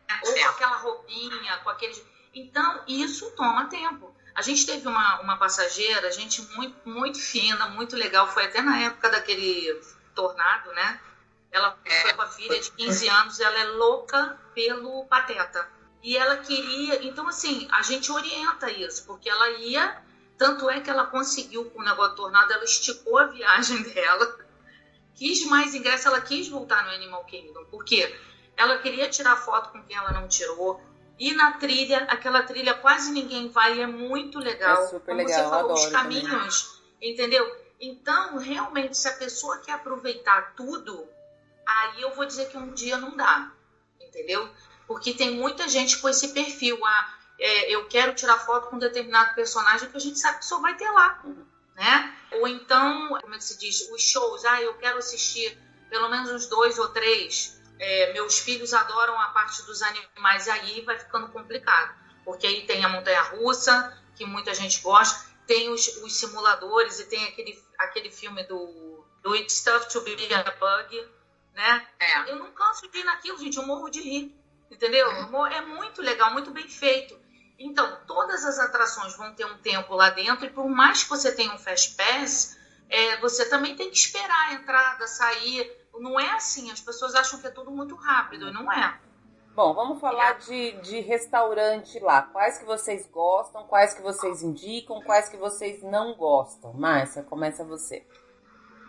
[0.08, 0.28] É.
[0.30, 2.02] Ou com aquela roupinha, com aquele.
[2.34, 4.16] Então, isso toma tempo.
[4.34, 8.26] A gente teve uma, uma passageira, gente muito, muito fina, muito legal.
[8.30, 9.78] Foi até na época daquele
[10.16, 11.02] tornado, né?
[11.52, 12.02] Ela é.
[12.04, 15.68] foi com a filha de 15 anos, ela é louca pelo Pateta.
[16.02, 17.06] E ela queria.
[17.06, 20.02] Então, assim, a gente orienta isso, porque ela ia
[20.38, 24.38] tanto é que ela conseguiu com o negócio do tornado, ela esticou a viagem dela,
[25.16, 28.14] quis mais ingresso, ela quis voltar no Animal Kingdom, porque
[28.58, 30.82] ela queria tirar foto com quem ela não tirou.
[31.20, 34.84] E na trilha, aquela trilha quase ninguém vai, é muito legal.
[34.84, 37.12] É super Como legal, você falou, os caminhos, também.
[37.14, 37.64] entendeu?
[37.80, 41.08] Então, realmente, se a pessoa quer aproveitar tudo,
[41.66, 43.52] aí eu vou dizer que um dia não dá.
[44.02, 44.50] entendeu?
[44.88, 48.80] Porque tem muita gente com esse perfil, ah, é, eu quero tirar foto com um
[48.80, 51.24] determinado personagem que a gente sabe que só vai ter lá,
[51.76, 52.18] né?
[52.34, 55.58] Ou então, como é que se diz, os shows, ah, eu quero assistir
[55.90, 57.62] pelo menos uns dois ou três.
[57.80, 62.66] É, meus filhos adoram a parte dos animais, e aí vai ficando complicado, porque aí
[62.66, 68.10] tem a montanha-russa, que muita gente gosta, tem os, os, simuladores e tem aquele, aquele
[68.10, 71.08] filme do, do It's Stuff to Be a Bug,
[71.54, 71.88] né?
[72.00, 72.32] É.
[72.32, 74.36] Eu não canso de ir naquilo, gente, eu morro de rir,
[74.72, 75.08] entendeu?
[75.12, 75.58] É.
[75.58, 77.20] é muito legal, muito bem feito.
[77.58, 81.32] Então, todas as atrações vão ter um tempo lá dentro e por mais que você
[81.32, 82.58] tenha um Fast Pass,
[82.90, 85.72] é, você também tem que esperar a entrada, sair.
[85.94, 89.00] Não é assim, as pessoas acham que é tudo muito rápido, e não é.
[89.56, 90.34] Bom, vamos falar é.
[90.40, 92.24] de, de restaurante lá.
[92.24, 96.74] Quais que vocês gostam, quais que vocês indicam, quais que vocês não gostam?
[96.74, 98.04] Márcia, começa você.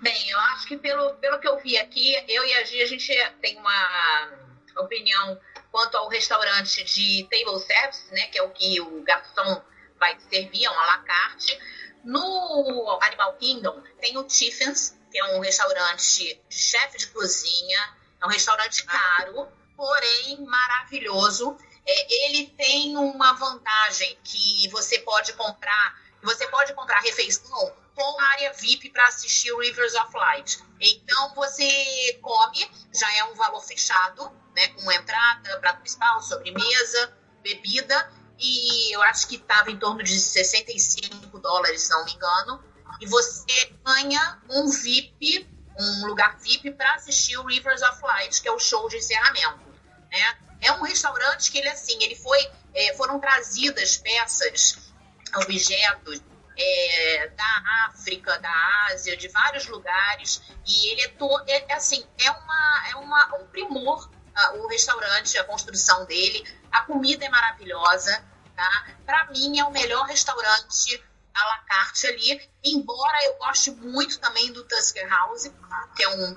[0.00, 2.86] Bem, eu acho que pelo, pelo que eu vi aqui, eu e a Gia, a
[2.86, 4.30] gente tem uma
[4.78, 5.38] opinião
[5.74, 9.60] quanto ao restaurante de table service, né, que é o que o garçom
[9.98, 11.58] vai servir, é um à la carte.
[12.04, 18.24] No Animal Kingdom tem o Tiffins, que é um restaurante de chefe de cozinha, é
[18.24, 21.58] um restaurante caro, porém maravilhoso.
[21.84, 28.52] É, ele tem uma vantagem que você pode comprar, você pode comprar refeição com área
[28.54, 30.58] VIP para assistir o Rivers of Light.
[30.80, 38.10] Então você come, já é um valor fechado, né, com entrada, prato principal, sobremesa, bebida,
[38.38, 42.62] e eu acho que estava em torno de 65 dólares, se não me engano.
[43.00, 45.48] E você ganha um VIP,
[45.78, 49.60] um lugar VIP para assistir o Rivers of Light, que é o show de encerramento.
[50.10, 50.38] Né?
[50.60, 52.38] É um restaurante que ele assim, ele foi,
[52.74, 54.93] é, foram trazidas peças,
[55.36, 56.22] objetos
[56.56, 62.04] é, da África, da Ásia, de vários lugares, e ele é, to, é, é assim,
[62.18, 67.28] é uma, é uma um primor uh, o restaurante, a construção dele, a comida é
[67.28, 68.24] maravilhosa,
[68.56, 68.86] tá?
[69.04, 71.02] Para mim é o melhor restaurante
[71.34, 75.50] à la carte ali, embora eu goste muito também do Tusker House,
[75.96, 76.36] que é um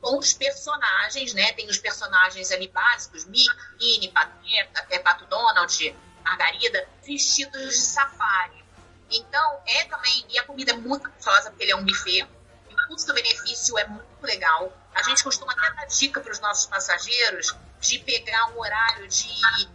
[0.00, 1.52] com os personagens, né?
[1.52, 8.64] Tem os personagens ali básicos, Mickey, Pateta, é Pato Donald, Margarida, vestidos de safari.
[9.10, 12.88] Então, é também, e a comida é muito gostosa, porque ele é um buffet, o
[12.88, 14.72] custo-benefício é muito legal.
[14.94, 19.28] A gente costuma até dar dica para os nossos passageiros de pegar um horário de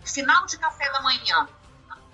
[0.03, 1.47] final de café da manhã,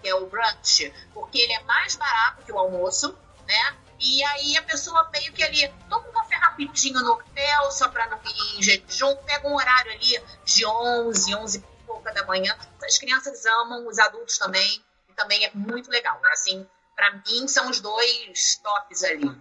[0.02, 3.18] que é o brunch, porque ele é mais barato que o almoço,
[3.48, 3.78] né?
[4.00, 8.08] E aí a pessoa meio que ali toma um café rapidinho no hotel, só para
[8.08, 11.75] não ir em jejum, pega um horário ali de 11, 11
[12.06, 12.56] pouca da manhã.
[12.84, 16.20] As crianças amam, os adultos também, e também é muito legal.
[16.22, 16.30] Né?
[16.32, 19.32] Assim, para mim são os dois tops ali.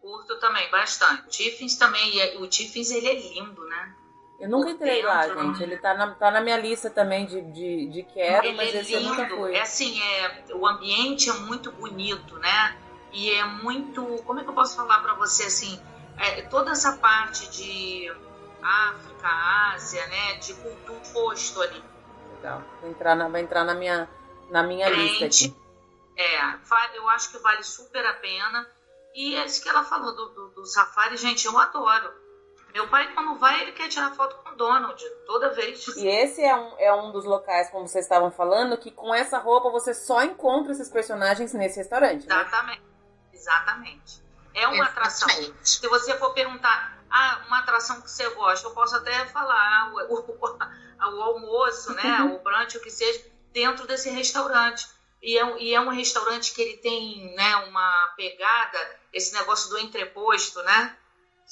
[0.00, 1.28] Curto também, bastante.
[1.28, 3.94] Tiffins também, o Tiffins ele é lindo, né?
[4.40, 5.62] Eu nunca entrei lá, gente.
[5.62, 8.80] Ele tá na, tá na minha lista também de, de, de quero, ele mas é
[8.80, 9.08] esse lindo.
[9.08, 9.54] eu nunca fui.
[9.54, 12.78] É assim, é, o ambiente é muito bonito, né?
[13.12, 14.02] E é muito.
[14.24, 15.78] Como é que eu posso falar para você assim?
[16.16, 18.10] É, toda essa parte de
[18.62, 19.28] África,
[19.74, 20.36] Ásia, né?
[20.36, 21.89] De cultura posto ali.
[22.40, 22.62] Legal.
[22.80, 24.08] Vai entrar na, vai entrar na minha,
[24.50, 25.54] na minha lista aqui.
[26.16, 28.66] É, eu acho que vale super a pena.
[29.14, 32.12] E é isso que ela falou do, do, do safari, gente, eu adoro.
[32.72, 35.84] Meu pai, quando vai, ele quer tirar foto com o Donald, toda vez.
[35.96, 39.38] E esse é um, é um dos locais, como vocês estavam falando, que com essa
[39.38, 42.28] roupa você só encontra esses personagens nesse restaurante.
[42.28, 42.34] Né?
[42.34, 42.82] Exatamente.
[43.32, 44.22] Exatamente.
[44.54, 45.28] É uma atração.
[45.62, 50.14] Se você for perguntar, ah, uma atração que você gosta, eu posso até falar o,
[50.14, 50.58] o,
[51.16, 52.22] o almoço, né?
[52.32, 54.86] o brunch, o que seja, dentro desse restaurante.
[55.22, 58.78] E é, e é um restaurante que ele tem né, uma pegada,
[59.12, 60.96] esse negócio do entreposto, né?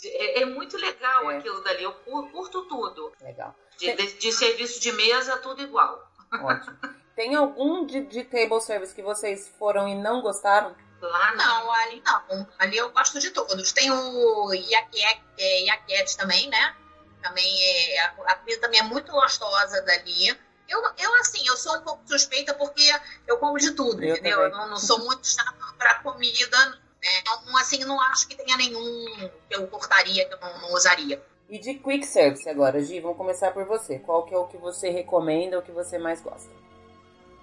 [0.05, 1.37] É, é muito legal é.
[1.37, 1.83] aquilo dali.
[1.83, 3.13] Eu curto tudo.
[3.21, 3.55] Legal.
[3.77, 6.09] De, de, de, serviço de mesa, tudo igual.
[6.33, 6.77] Ótimo.
[7.15, 10.75] Tem algum de, de table service que vocês foram e não gostaram?
[11.01, 12.49] Lá não, ali não.
[12.59, 13.73] Ali eu gosto de todos.
[13.73, 16.77] Tem o Iaquete é, também, né?
[17.23, 20.29] Também é, a comida também é muito gostosa dali.
[20.69, 22.83] Eu, eu, assim, eu sou um pouco suspeita porque
[23.27, 24.43] eu como de tudo, eu entendeu?
[24.43, 27.19] Eu não, não, sou muito chata pra comida, né?
[27.21, 31.23] Então, assim, não acho que tenha nenhum que eu cortaria, que eu não, não usaria.
[31.49, 33.99] E de quick service agora, Gi, vamos começar por você.
[33.99, 36.51] Qual que é o que você recomenda, o que você mais gosta?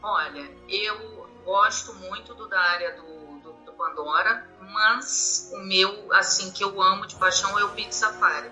[0.03, 3.24] Olha, eu gosto muito do, da área do
[3.75, 8.49] Pandora, mas o meu, assim, que eu amo de paixão é o Pizza Safari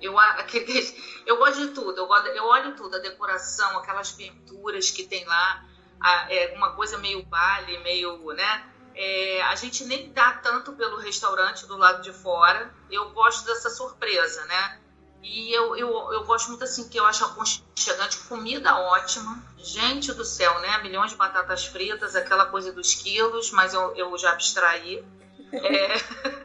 [0.00, 0.14] eu,
[1.26, 5.24] eu gosto de tudo, eu, gosto, eu olho tudo, a decoração, aquelas pinturas que tem
[5.24, 5.64] lá,
[6.00, 8.66] a, é uma coisa meio baile, meio, né?
[8.94, 12.74] É, a gente nem dá tanto pelo restaurante do lado de fora.
[12.90, 14.80] Eu gosto dessa surpresa, né?
[15.22, 19.42] E eu, eu, eu gosto muito assim, que eu acho aconchegante, comida ótima.
[19.56, 20.78] Gente do céu, né?
[20.78, 25.04] Milhões de batatas fritas, aquela coisa dos quilos, mas eu, eu já abstraí.
[25.52, 25.88] É...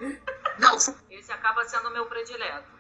[0.59, 2.71] Não, esse acaba sendo o meu predileto.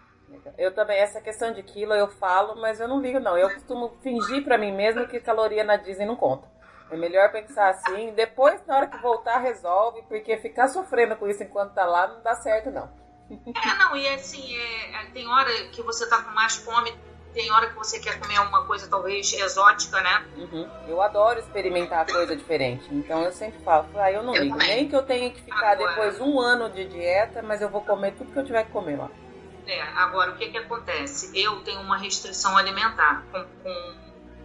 [0.57, 3.37] Eu também, essa questão de quilo eu falo, mas eu não ligo não.
[3.37, 6.47] Eu costumo fingir para mim mesmo que caloria na Disney não conta.
[6.89, 11.43] É melhor pensar assim, depois na hora que voltar resolve, porque ficar sofrendo com isso
[11.43, 13.02] enquanto tá lá não dá certo não.
[13.45, 16.93] É, não, e assim, é, é, tem hora que você tá com mais fome,
[17.33, 20.25] tem hora que você quer comer uma coisa talvez exótica, né?
[20.37, 20.69] Uhum.
[20.87, 22.87] Eu adoro experimentar coisa diferente.
[22.91, 24.57] Então eu sempre falo, ah, eu não eu ligo.
[24.57, 24.75] Também.
[24.75, 27.81] Nem que eu tenha que ficar agora, depois um ano de dieta, mas eu vou
[27.81, 29.09] comer tudo que eu tiver que comer lá.
[29.65, 31.31] É, agora o que que acontece?
[31.33, 33.93] Eu tenho uma restrição alimentar com, com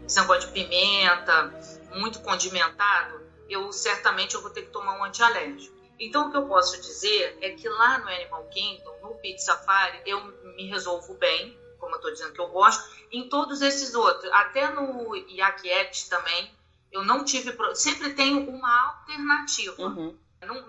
[0.07, 1.53] esse negócio de pimenta,
[1.95, 5.77] muito condimentado, eu certamente eu vou ter que tomar um antialérgico.
[5.99, 10.01] Então, o que eu posso dizer é que lá no Animal Kingdom, no Pit Safari,
[10.07, 10.25] eu
[10.57, 14.71] me resolvo bem, como eu estou dizendo que eu gosto, em todos esses outros, até
[14.71, 16.57] no Yakiet também,
[16.93, 19.83] eu não tive, sempre tenho uma alternativa.
[19.83, 20.19] Uhum.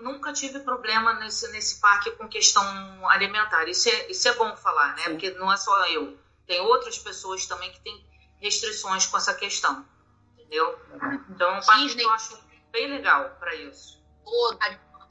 [0.00, 2.62] Nunca tive problema nesse, nesse parque com questão
[3.08, 3.68] alimentar.
[3.68, 5.04] Isso é, isso é bom falar, né?
[5.04, 5.10] Sim.
[5.10, 6.18] Porque não é só eu.
[6.46, 8.04] Tem outras pessoas também que têm
[8.40, 9.86] restrições com essa questão.
[10.34, 10.78] Entendeu?
[11.30, 12.36] Então, é um parque que eu acho
[12.72, 14.02] bem legal para isso.
[14.24, 14.58] Todo,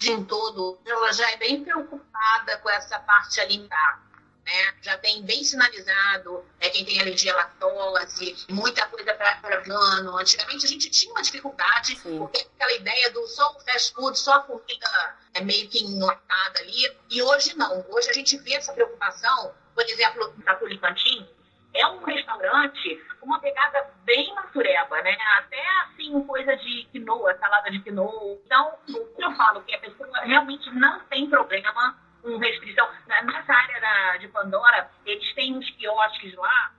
[0.08, 4.10] em todo, ela já é bem preocupada com essa parte alimentar.
[4.46, 4.74] Né?
[4.82, 10.18] Já tem bem sinalizado né, quem tem alergia à lactose, muita coisa para vegano.
[10.18, 12.18] Antigamente a gente tinha uma dificuldade, Sim.
[12.18, 16.60] porque aquela ideia do só o fast food, só a comida é meio que enlatada
[16.62, 16.98] ali.
[17.12, 17.86] E hoje não.
[17.90, 21.29] Hoje a gente vê essa preocupação, por exemplo, na Tulipantim,
[21.74, 25.16] é um restaurante com uma pegada bem natureba, né?
[25.38, 28.40] Até assim, coisa de quinoa, salada de quinoa.
[28.46, 28.74] Então,
[29.18, 32.88] eu falo que a pessoa realmente não tem problema com restrição.
[33.08, 36.72] Nessa área da, de Pandora, eles têm uns quiosques lá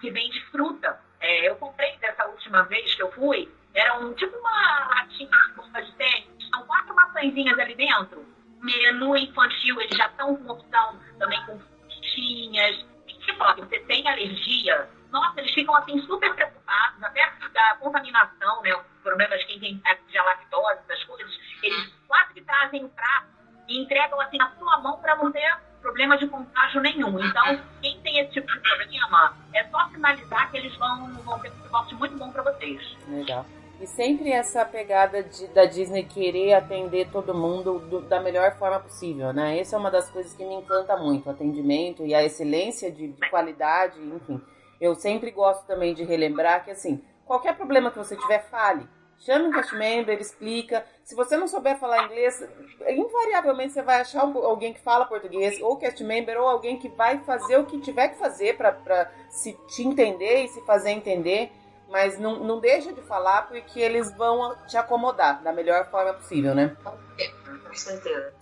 [0.00, 1.00] que vende fruta.
[1.20, 5.54] É, eu comprei dessa última vez que eu fui, era um, tipo uma latinha de
[5.54, 8.26] bomba de tênis, são quatro maçãzinhas ali dentro.
[8.60, 12.91] Menu infantil, eles já estão com opção também com frutinhas
[13.34, 18.74] fala que você tem alergia, nossa, eles ficam assim super preocupados, até da contaminação, né?
[18.74, 23.26] O problema de quem tem de lactose, essas coisas, eles quase que trazem o prato
[23.68, 27.18] e entregam assim na sua mão para não ter problema de contágio nenhum.
[27.22, 31.50] Então, quem tem esse tipo de problema, é só sinalizar que eles vão, vão ter
[31.50, 32.96] um suporte muito bom para vocês.
[33.08, 33.44] Legal.
[33.82, 38.78] E sempre essa pegada de, da Disney querer atender todo mundo do, da melhor forma
[38.78, 39.58] possível, né?
[39.58, 43.08] Essa é uma das coisas que me encanta muito, o atendimento e a excelência de,
[43.08, 44.40] de qualidade, enfim.
[44.80, 48.88] Eu sempre gosto também de relembrar que, assim, qualquer problema que você tiver, fale.
[49.18, 50.86] Chame um cast member, explica.
[51.02, 52.40] Se você não souber falar inglês,
[52.86, 57.18] invariavelmente você vai achar alguém que fala português, ou cast member, ou alguém que vai
[57.18, 61.50] fazer o que tiver que fazer para se te entender e se fazer entender
[61.92, 66.54] mas não, não deixa de falar porque eles vão te acomodar da melhor forma possível,
[66.54, 66.74] né?
[66.82, 68.32] Com certeza.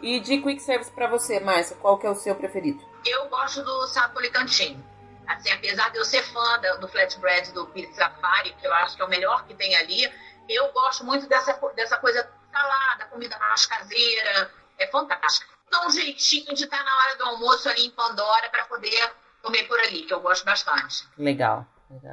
[0.00, 2.80] E de quick service para você, Márcia, qual que é o seu preferido?
[3.04, 4.82] Eu gosto do Sapoli Cantinho.
[5.26, 9.02] Assim, apesar de eu ser fã do flatbread do Pizza Safari, que eu acho que
[9.02, 10.10] é o melhor que tem ali,
[10.48, 14.50] eu gosto muito dessa, dessa coisa salada, comida mais caseira.
[14.78, 15.52] É fantástico.
[15.68, 19.64] Dá um jeitinho de estar na hora do almoço ali em Pandora para poder comer
[19.64, 21.08] por ali, que eu gosto bastante.
[21.18, 21.66] Legal.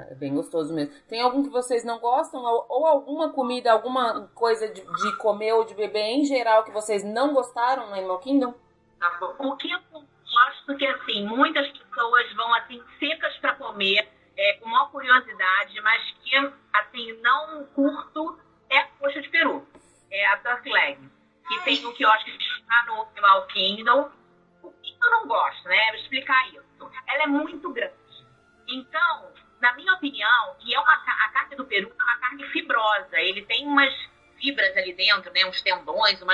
[0.09, 0.93] É bem gostoso mesmo.
[1.07, 2.41] Tem algum que vocês não gostam?
[2.41, 7.03] Ou, alguma comida, alguma coisa de, de, comer ou de beber em geral que vocês
[7.03, 8.53] não gostaram no Animal Kingdom?
[8.99, 14.09] Tá o que eu gosto que, assim, muitas pessoas vão, assim, secas para comer,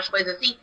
[0.03, 0.55] tendões, umas coisas assim.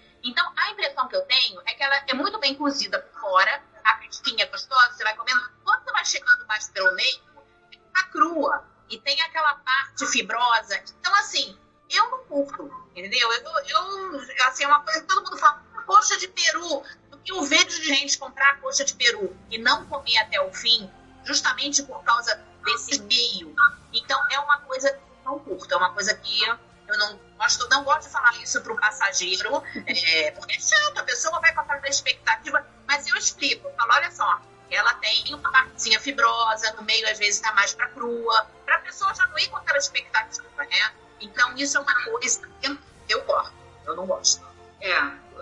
[29.38, 33.16] Para o passageiro, é, porque é chato, a pessoa vai com aquela expectativa, mas eu
[33.16, 34.40] explico, eu falo, olha só,
[34.70, 38.80] ela tem uma partezinha fibrosa, no meio às vezes está mais para crua, para a
[38.80, 40.94] pessoa já não ir com aquela expectativa, né?
[41.20, 43.54] Então isso é uma coisa que eu gosto,
[43.86, 44.44] eu não gosto.
[44.80, 45.00] É,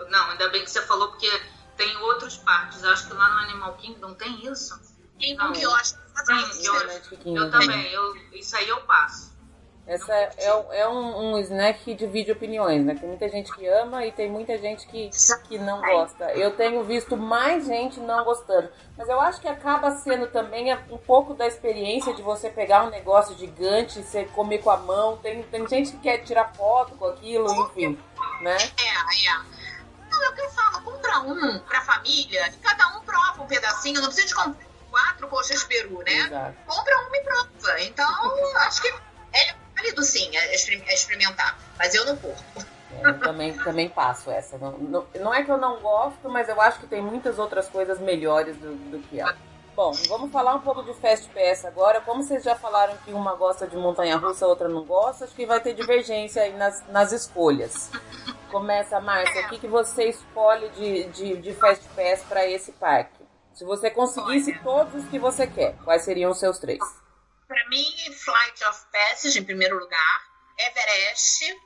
[0.09, 1.29] não, ainda bem que você falou, porque
[1.79, 2.83] tem outros parques.
[2.83, 4.77] Acho que lá no Animal Kingdom tem isso.
[5.17, 5.95] Tem um que eu acho.
[6.25, 7.91] Tem, eu, eu também.
[7.91, 9.28] Eu, isso aí eu passo.
[9.89, 10.31] Essa é,
[10.71, 12.93] é um, um, snack que divide opiniões, né?
[12.93, 15.09] Tem muita gente que ama e tem muita gente que,
[15.47, 16.31] que não gosta.
[16.33, 18.69] Eu tenho visto mais gente não gostando.
[18.95, 22.91] Mas eu acho que acaba sendo também um pouco da experiência de você pegar um
[22.91, 25.17] negócio gigante, você comer com a mão.
[25.17, 27.97] Tem, tem gente que quer tirar foto com aquilo, enfim,
[28.41, 28.57] né?
[28.57, 29.39] É, é.
[30.11, 33.47] Não, é o que eu falo, compra um pra família, e cada um prova um
[33.47, 36.13] pedacinho, não precisa de comprar quatro coxas peru, né?
[36.13, 36.57] Exato.
[36.67, 37.81] Compra uma e prova.
[37.81, 38.07] Então,
[38.57, 38.87] acho que
[39.33, 42.43] é válido sim é, é experimentar, mas eu não curto.
[42.91, 44.57] É, eu também, também passo essa.
[44.57, 47.69] Não, não, não, é que eu não gosto, mas eu acho que tem muitas outras
[47.69, 49.35] coisas melhores do, do que ela.
[49.75, 52.01] Bom, vamos falar um pouco de Fast Pass agora.
[52.01, 55.45] Como vocês já falaram que uma gosta de montanha-russa, a outra não gosta, acho que
[55.45, 57.89] vai ter divergência aí nas, nas escolhas.
[58.51, 63.23] Começa, Márcia, o que, que você escolhe de, de, de Fast Pass para esse parque?
[63.53, 66.79] Se você conseguisse todos os que você quer, quais seriam os seus três?
[67.49, 71.59] Para mim, Flight of Passage em primeiro lugar, Everest.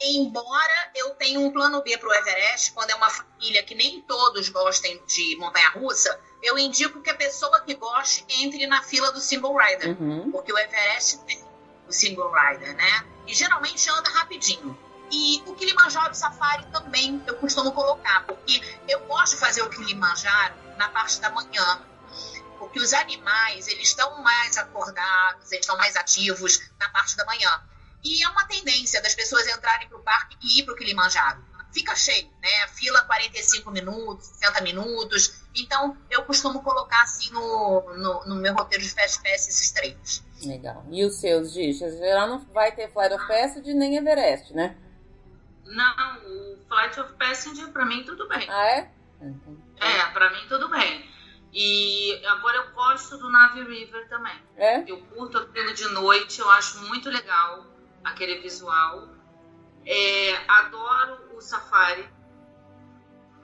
[0.00, 4.00] Embora eu tenha um plano B para o Everest, quando é uma família que nem
[4.02, 9.18] todos gostem de montanha-russa, eu indico que a pessoa que goste entre na fila do
[9.18, 10.30] single rider, uhum.
[10.30, 11.44] porque o Everest tem
[11.88, 13.04] o single rider, né?
[13.26, 14.78] E geralmente anda rapidinho.
[15.10, 20.54] E o Kilimanjaro Safari também eu costumo colocar, porque eu gosto de fazer o Kilimanjaro
[20.76, 21.82] na parte da manhã,
[22.58, 27.50] porque os animais eles estão mais acordados, eles estão mais ativos na parte da manhã.
[28.04, 31.44] E é uma tendência das pessoas entrarem para o parque e ir para o Kilimanjaro.
[31.72, 32.68] Fica cheio, né?
[32.68, 35.42] Fila 45 minutos, 60 minutos.
[35.54, 40.22] Então, eu costumo colocar assim no, no, no meu roteiro de Fast Pass esses treinos.
[40.42, 40.84] Legal.
[40.90, 41.78] E os seus, Giz?
[41.78, 44.76] Geral não vai ter Flight of Passage nem Everest, né?
[45.66, 48.48] Não, o Flight of Passenger, para mim, tudo bem.
[48.48, 48.90] Ah, é?
[49.80, 51.17] É, para mim, tudo bem.
[51.52, 54.34] E agora eu gosto do Nave River também.
[54.56, 54.84] É?
[54.86, 57.64] Eu curto aquilo de noite, eu acho muito legal
[58.04, 59.08] aquele visual.
[59.86, 62.06] É, adoro o safari.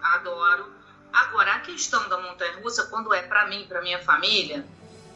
[0.00, 0.72] Adoro.
[1.12, 4.64] Agora, a questão da montanha russa, quando é para mim, para minha família,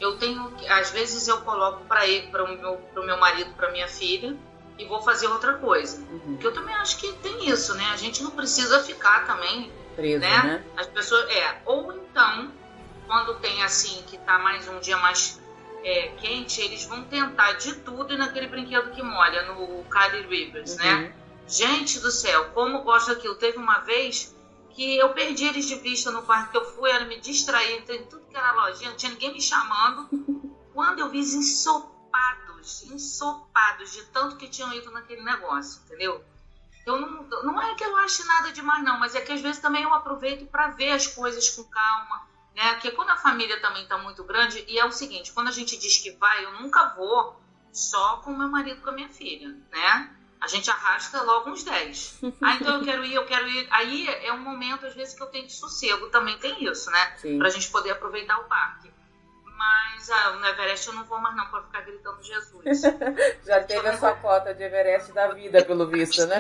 [0.01, 0.55] eu tenho.
[0.71, 4.35] Às vezes eu coloco para o meu, pro meu marido, para minha filha,
[4.79, 6.01] e vou fazer outra coisa.
[6.01, 6.21] Uhum.
[6.33, 7.85] Porque eu também acho que tem isso, né?
[7.93, 9.73] A gente não precisa ficar também.
[9.97, 10.43] Preso, né?
[10.43, 10.65] né?
[10.77, 11.29] As pessoas.
[11.31, 11.61] É.
[11.67, 12.53] Ou então
[13.09, 15.41] quando tem assim, que tá mais um dia mais
[15.83, 20.93] é, quente, eles vão tentar de tudo naquele brinquedo que molha, no Cali Rivers, né?
[20.93, 21.01] uhum.
[21.01, 21.15] né?
[21.49, 23.35] Gente do céu, como gosto daquilo.
[23.37, 24.37] Teve uma vez
[24.73, 28.05] que eu perdi eles de vista no parque que eu fui, era me distrair, tem
[28.05, 30.07] tudo que era lojinha, não tinha ninguém me chamando.
[30.75, 36.23] Quando eu vi eles ensopados, ensopados de tanto que tinham ido naquele negócio, entendeu?
[36.85, 39.61] Eu não, não é que eu ache nada demais, não, mas é que às vezes
[39.61, 42.75] também eu aproveito para ver as coisas com calma né?
[42.75, 45.79] Porque quando a família também está muito grande, e é o seguinte, quando a gente
[45.79, 47.41] diz que vai, eu nunca vou
[47.73, 50.11] só com meu marido e com a minha filha, né?
[50.41, 52.21] A gente arrasta logo uns 10.
[52.43, 53.67] Ah, então eu quero ir, eu quero ir.
[53.71, 56.09] Aí é um momento, às vezes, que eu tenho de sossego.
[56.11, 57.17] Também tem isso, né?
[57.17, 57.39] Sim.
[57.39, 58.91] Pra gente poder aproveitar o parque.
[59.45, 62.83] Mas ah, no Everest eu não vou mais não, pra ficar gritando Jesus.
[63.45, 66.39] Já teve a sua cota de Everest da vida, pelo visto, né?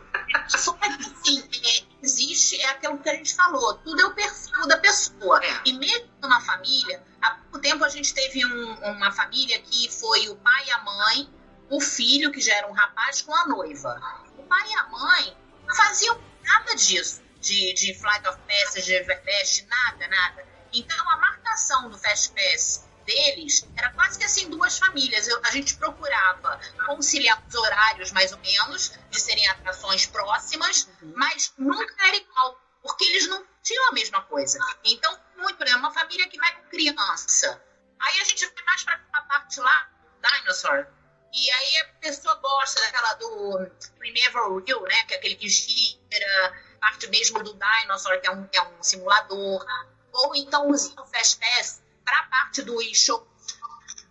[0.48, 4.76] Só que assim, existe, é aquilo que a gente falou, tudo é o perfil da
[4.78, 5.44] pessoa.
[5.44, 5.60] É.
[5.64, 10.28] E mesmo numa família, há pouco tempo a gente teve um, uma família que foi
[10.28, 11.30] o pai e a mãe,
[11.70, 14.00] o filho, que já era um rapaz, com a noiva.
[14.38, 15.36] O pai e a mãe
[15.66, 20.46] não faziam nada disso, de, de Flight of Passage, de Everest, nada, nada.
[20.72, 25.26] Então a marcação do Fast Pass deles era quase que assim duas famílias.
[25.26, 31.14] Eu, a gente procurava conciliar os horários mais ou menos, de serem atrações próximas, uhum.
[31.16, 34.58] mas nunca era igual, porque eles não tinham a mesma coisa.
[34.84, 37.62] Então, muito, por exemplo, uma família que vai com criança.
[37.98, 39.90] Aí a gente vai mais para a parte lá,
[40.20, 40.86] Dinosaur.
[41.32, 45.04] E aí a pessoa gosta daquela do Primeval Real, né?
[45.06, 49.66] Que é aquele que gira, parte mesmo do Dinosaur, que é um, é um simulador.
[50.12, 53.22] Ou então o Fast Pass para a parte dos shows,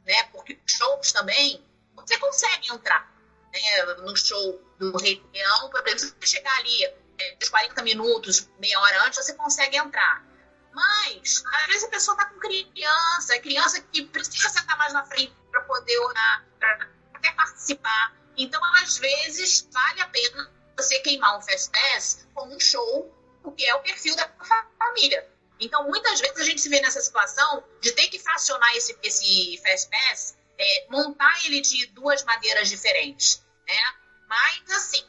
[0.06, 0.24] né?
[0.32, 3.12] Porque shows também, você consegue entrar
[3.52, 3.84] né?
[4.04, 9.06] no show do Rei Leão, por exemplo, você chegar ali é, 40 minutos, meia hora
[9.06, 10.24] antes, você consegue entrar.
[10.72, 15.36] Mas, às vezes a pessoa está com criança, criança que precisa sentar mais na frente
[15.50, 18.16] para poder orar, para até participar.
[18.38, 23.66] Então, às vezes, vale a pena você queimar um Fast Pass com um show, porque
[23.66, 24.32] é o perfil da
[24.78, 25.28] família.
[25.60, 29.58] Então, muitas vezes a gente se vê nessa situação de ter que fracionar esse, esse
[29.64, 33.94] Fast Pass, é, montar ele de duas maneiras diferentes, né?
[34.28, 35.04] Mas, assim,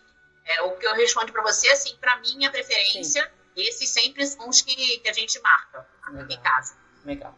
[0.44, 3.38] é, o que eu respondo para você, assim, para mim, a preferência, Sim.
[3.58, 6.26] Esses sempre são os que, que a gente marca Legal.
[6.30, 6.76] em casa.
[7.04, 7.34] Legal.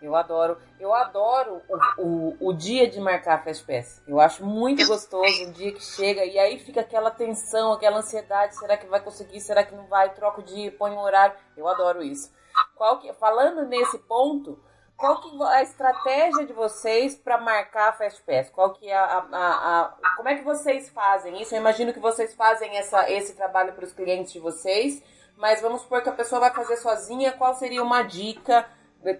[0.00, 4.02] Eu adoro, eu adoro o, o, o dia de marcar a Fast Pass.
[4.06, 7.98] Eu acho muito eu gostoso o dia que chega e aí fica aquela tensão, aquela
[7.98, 11.34] ansiedade, será que vai conseguir, será que não vai, troca o dia, põe um horário.
[11.56, 12.30] Eu adoro isso.
[12.76, 14.62] Qual que, falando nesse ponto,
[14.96, 18.50] qual que a estratégia de vocês para marcar a Fast Pass?
[18.50, 21.54] Qual que é a, a, a, como é que vocês fazem isso?
[21.54, 25.02] Eu imagino que vocês fazem essa, esse trabalho para os clientes de vocês,
[25.36, 27.32] mas vamos supor que a pessoa vai fazer sozinha.
[27.32, 28.68] Qual seria uma dica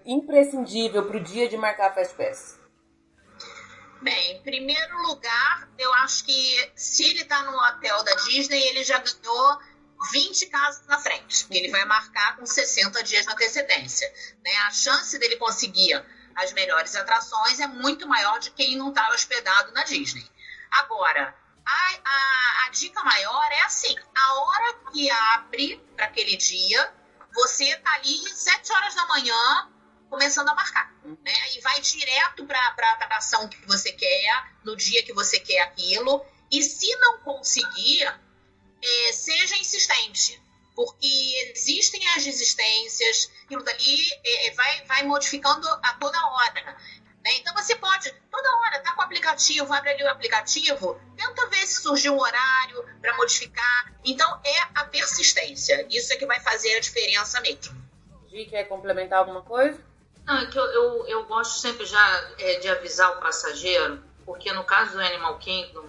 [0.07, 2.65] imprescindível para o dia de marcar a Fast Pass?
[4.01, 8.85] Bem, em primeiro lugar, eu acho que se ele está no hotel da Disney, ele
[8.85, 9.59] já ganhou
[10.13, 14.13] 20 casas na frente, que ele vai marcar com 60 dias de antecedência.
[14.45, 14.55] Né?
[14.67, 16.05] A chance dele conseguir
[16.37, 20.29] as melhores atrações é muito maior de quem não está hospedado na Disney.
[20.71, 21.35] Agora,
[21.65, 26.93] a, a, a, dica maior é assim: a hora que abre para aquele dia,
[27.33, 29.71] você está ali 7 horas da manhã
[30.11, 30.93] começando a marcar.
[31.05, 31.57] Né?
[31.57, 36.25] E vai direto para a atração que você quer, no dia que você quer aquilo.
[36.51, 38.05] E se não conseguir,
[38.85, 40.43] é, seja insistente.
[40.75, 46.77] Porque existem as resistências, aquilo dali é, é, vai, vai modificando a toda hora.
[47.25, 47.31] Né?
[47.37, 51.67] Então você pode, toda hora, tá com o aplicativo, abre ali o aplicativo, tenta ver
[51.67, 53.95] se surgiu um horário para modificar.
[54.05, 55.87] Então é a persistência.
[55.89, 57.83] Isso é que vai fazer a diferença mesmo.
[58.29, 59.81] Gi, quer complementar alguma coisa?
[60.27, 64.53] Não, é que eu, eu, eu gosto sempre já é, de avisar o passageiro, porque
[64.53, 65.87] no caso do Animal Kingdom,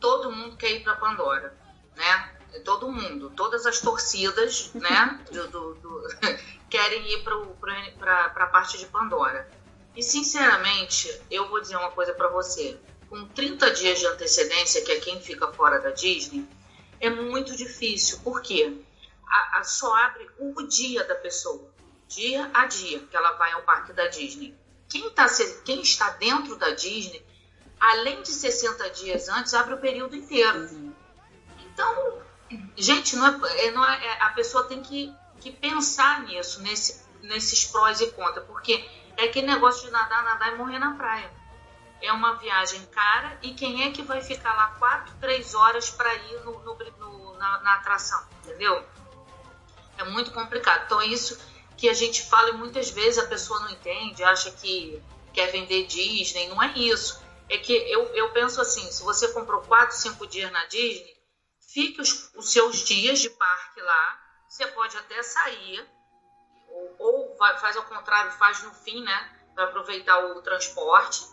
[0.00, 1.54] todo mundo quer ir para Pandora,
[1.96, 2.31] né?
[2.60, 5.20] Todo mundo, todas as torcidas, né?
[5.30, 6.08] Do, do, do
[6.70, 7.24] querem ir
[7.98, 9.48] para a parte de Pandora.
[9.96, 12.78] E sinceramente, eu vou dizer uma coisa para você:
[13.08, 16.46] com 30 dias de antecedência, que é quem fica fora da Disney,
[17.00, 18.20] é muito difícil.
[18.20, 18.78] Por quê?
[19.26, 21.72] A, a, só abre o dia da pessoa
[22.14, 24.54] dia a dia que ela vai ao parque da Disney.
[24.88, 25.26] Quem, tá,
[25.64, 27.24] quem está dentro da Disney,
[27.80, 30.68] além de 60 dias antes, abre o período inteiro.
[30.70, 30.92] Uhum.
[31.64, 32.22] Então,
[32.76, 37.04] gente, não é, é, não é, é, a pessoa tem que, que pensar nisso, nesse,
[37.22, 38.84] nesses prós e contras, porque
[39.16, 41.30] é aquele negócio de nadar, nadar e morrer na praia.
[42.00, 46.12] É uma viagem cara e quem é que vai ficar lá 4, 3 horas para
[46.14, 48.84] ir no, no, no na, na atração, entendeu?
[49.98, 50.84] É muito complicado.
[50.86, 51.38] Então, isso
[51.76, 55.00] que a gente fala e muitas vezes a pessoa não entende, acha que
[55.32, 57.22] quer vender Disney, não é isso.
[57.48, 61.14] É que eu, eu penso assim, se você comprou 4, 5 dias na Disney,
[61.72, 65.88] fique os, os seus dias de parque lá, você pode até sair,
[66.68, 71.26] ou, ou vai, faz ao contrário, faz no fim, né, para aproveitar o transporte.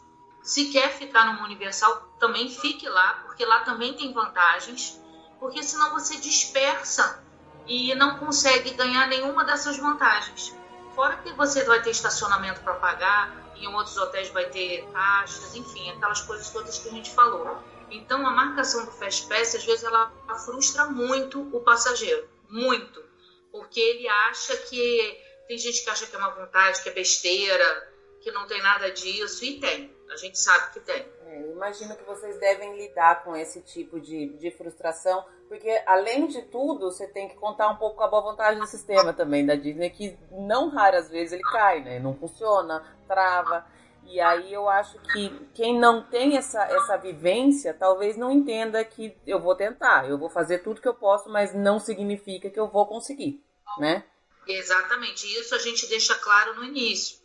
[0.44, 5.00] Se quer ficar no Universal, também fique lá, porque lá também tem vantagens,
[5.40, 7.24] porque senão você dispersa
[7.68, 10.56] e não consegue ganhar nenhuma dessas vantagens.
[10.96, 15.92] Fora que você vai ter estacionamento para pagar, em outros hotéis vai ter taxas, enfim,
[15.92, 17.62] aquelas coisas todas que a gente falou.
[17.92, 20.12] Então a marcação do Fast Pass às vezes ela
[20.46, 23.04] frustra muito o passageiro, muito,
[23.52, 25.18] porque ele acha que
[25.48, 28.92] tem gente que acha que é uma vontade, que é besteira, que não tem nada
[28.92, 29.96] disso e tem.
[30.12, 31.06] A gente sabe que tem.
[31.26, 36.44] É, imagino que vocês devem lidar com esse tipo de, de frustração porque, além de
[36.44, 39.56] tudo, você tem que contar um pouco com a boa vontade do sistema também da
[39.56, 42.00] Disney, que não raras vezes ele cai, né?
[42.00, 43.66] Não funciona, trava.
[44.10, 49.16] E aí eu acho que quem não tem essa, essa vivência talvez não entenda que
[49.26, 52.68] eu vou tentar, eu vou fazer tudo que eu posso, mas não significa que eu
[52.68, 53.40] vou conseguir,
[53.78, 54.04] né?
[54.48, 57.20] Exatamente, isso a gente deixa claro no início.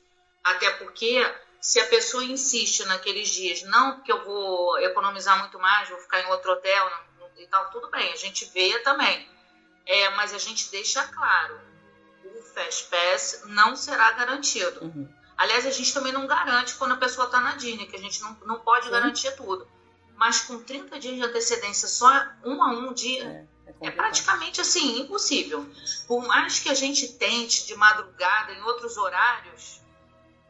[0.45, 1.25] Até porque
[1.59, 6.21] se a pessoa insiste naqueles dias, não porque eu vou economizar muito mais, vou ficar
[6.21, 9.27] em outro hotel, não e tal, tudo bem, a gente vê também.
[9.87, 11.59] É, mas a gente deixa claro,
[12.25, 14.85] o Fast Pass não será garantido.
[14.85, 15.24] Uhum.
[15.37, 18.21] Aliás, a gente também não garante quando a pessoa está na Disney, que a gente
[18.23, 18.91] não, não pode Sim.
[18.93, 19.67] garantir tudo.
[20.17, 22.09] Mas com 30 dias de antecedência, só
[22.45, 25.67] um a um dia, é, é, é praticamente assim, impossível.
[26.07, 29.81] Por mais que a gente tente de madrugada, em outros horários,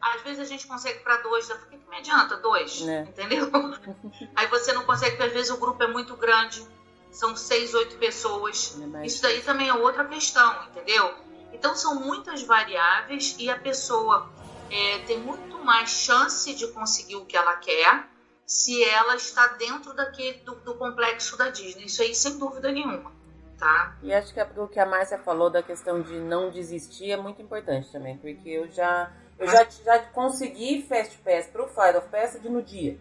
[0.01, 2.37] às vezes a gente consegue para dois, o que, que me adianta?
[2.37, 3.03] Dois, é.
[3.03, 3.51] entendeu?
[4.37, 6.63] Aí você não consegue, porque às vezes o grupo é muito grande,
[7.11, 8.79] são seis, oito pessoas.
[9.01, 11.15] É Isso daí também é outra questão, entendeu?
[11.55, 14.29] Então são muitas variáveis e a pessoa
[14.71, 18.07] é, tem muito mais chance de conseguir o que ela quer
[18.47, 21.87] se ela está dentro daquele, do, do complexo da Disney.
[21.87, 23.13] Isso aí sem dúvida nenhuma.
[23.59, 23.97] Tá?
[24.03, 27.41] E acho que o que a Márcia falou da questão de não desistir é muito
[27.41, 32.49] importante também, porque eu já eu já, já consegui Fast Pass pro Flight of Passage
[32.49, 32.99] no dia.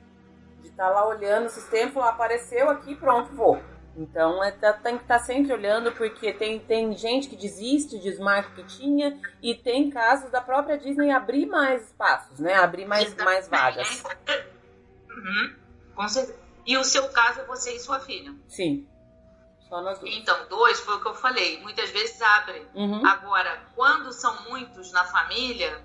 [0.61, 3.61] De estar tá lá olhando o sistema, falar, apareceu aqui, pronto, vou.
[3.95, 7.99] Então é, tá, tem que estar tá sempre olhando, porque tem, tem gente que desiste,
[7.99, 12.55] desmarca o que tinha, e tem casos da própria Disney abrir mais espaços, né?
[12.55, 14.03] Abrir mais, mais vagas.
[15.09, 15.55] Uhum.
[15.95, 16.39] Com certeza.
[16.65, 18.33] E o seu caso é você e sua filha?
[18.47, 18.87] Sim.
[19.69, 20.15] Só nós duas.
[20.15, 21.61] Então, dois foi o que eu falei.
[21.61, 22.65] Muitas vezes abrem.
[22.73, 23.05] Uhum.
[23.05, 25.83] Agora, quando são muitos na família,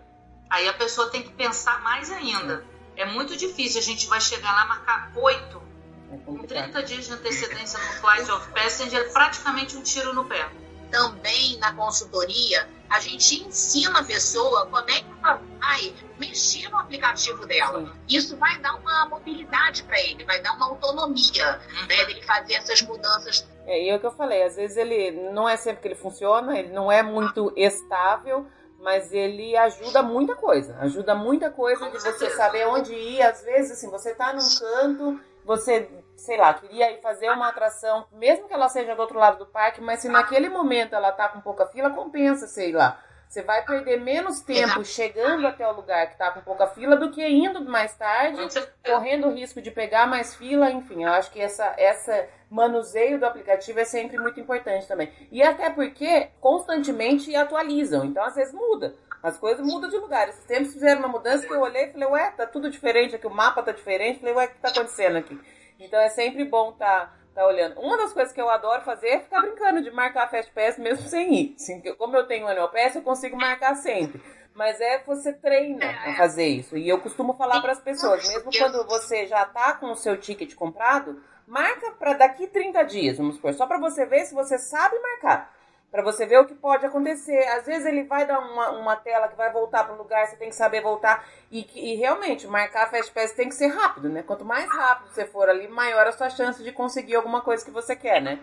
[0.49, 2.65] aí a pessoa tem que pensar mais ainda.
[2.97, 3.81] É muito difícil.
[3.81, 5.68] A gente vai chegar lá marcar oito
[6.13, 10.25] é Com 30 dias de antecedência no Flight of Passenger, é praticamente um tiro no
[10.25, 10.49] pé.
[10.91, 16.79] Também na consultoria, a gente ensina a pessoa como é que ela vai mexer no
[16.79, 17.81] aplicativo dela.
[17.81, 17.93] Sim.
[18.09, 21.87] Isso vai dar uma mobilidade para ele, vai dar uma autonomia uhum.
[21.87, 23.47] né, dele fazer essas mudanças.
[23.67, 25.95] É, e é o que eu falei, às vezes ele não é sempre que ele
[25.95, 28.47] funciona, ele não é muito estável,
[28.81, 30.77] mas ele ajuda muita coisa.
[30.79, 32.31] Ajuda muita coisa Com de certeza.
[32.31, 33.21] você saber onde ir.
[33.23, 38.07] Às vezes, assim, você tá num canto você, sei lá, queria ir fazer uma atração,
[38.13, 41.27] mesmo que ela seja do outro lado do parque, mas se naquele momento ela tá
[41.27, 43.01] com pouca fila, compensa, sei lá.
[43.27, 47.11] Você vai perder menos tempo chegando até o lugar que tá com pouca fila do
[47.11, 48.39] que indo mais tarde,
[48.85, 53.25] correndo o risco de pegar mais fila, enfim, eu acho que essa, essa manuseio do
[53.25, 55.11] aplicativo é sempre muito importante também.
[55.33, 58.95] E até porque constantemente atualizam, então às vezes muda.
[59.23, 60.29] As coisas mudam de lugar.
[60.29, 63.27] Esses tempos fizeram uma mudança que eu olhei e falei, ué, tá tudo diferente aqui,
[63.27, 64.21] o mapa tá diferente.
[64.21, 65.39] Falei, ué, o que tá acontecendo aqui?
[65.79, 67.81] Então é sempre bom tá, tá olhando.
[67.81, 70.79] Uma das coisas que eu adoro fazer é ficar brincando de marcar a Fast Pass
[70.79, 71.55] mesmo sem ir.
[71.57, 74.23] Assim, como eu tenho o Annual Pass, eu consigo marcar sempre.
[74.55, 76.77] Mas é você treina a fazer isso.
[76.77, 80.17] E eu costumo falar para as pessoas, mesmo quando você já tá com o seu
[80.17, 84.59] ticket comprado, marca para daqui 30 dias, vamos supor, só para você ver se você
[84.59, 85.58] sabe marcar
[85.91, 87.39] para você ver o que pode acontecer.
[87.49, 90.37] Às vezes ele vai dar uma, uma tela que vai voltar para o lugar, você
[90.37, 91.27] tem que saber voltar.
[91.51, 94.23] E, e realmente, marcar a Fast Pass tem que ser rápido, né?
[94.23, 97.71] Quanto mais rápido você for ali, maior a sua chance de conseguir alguma coisa que
[97.71, 98.41] você quer, né?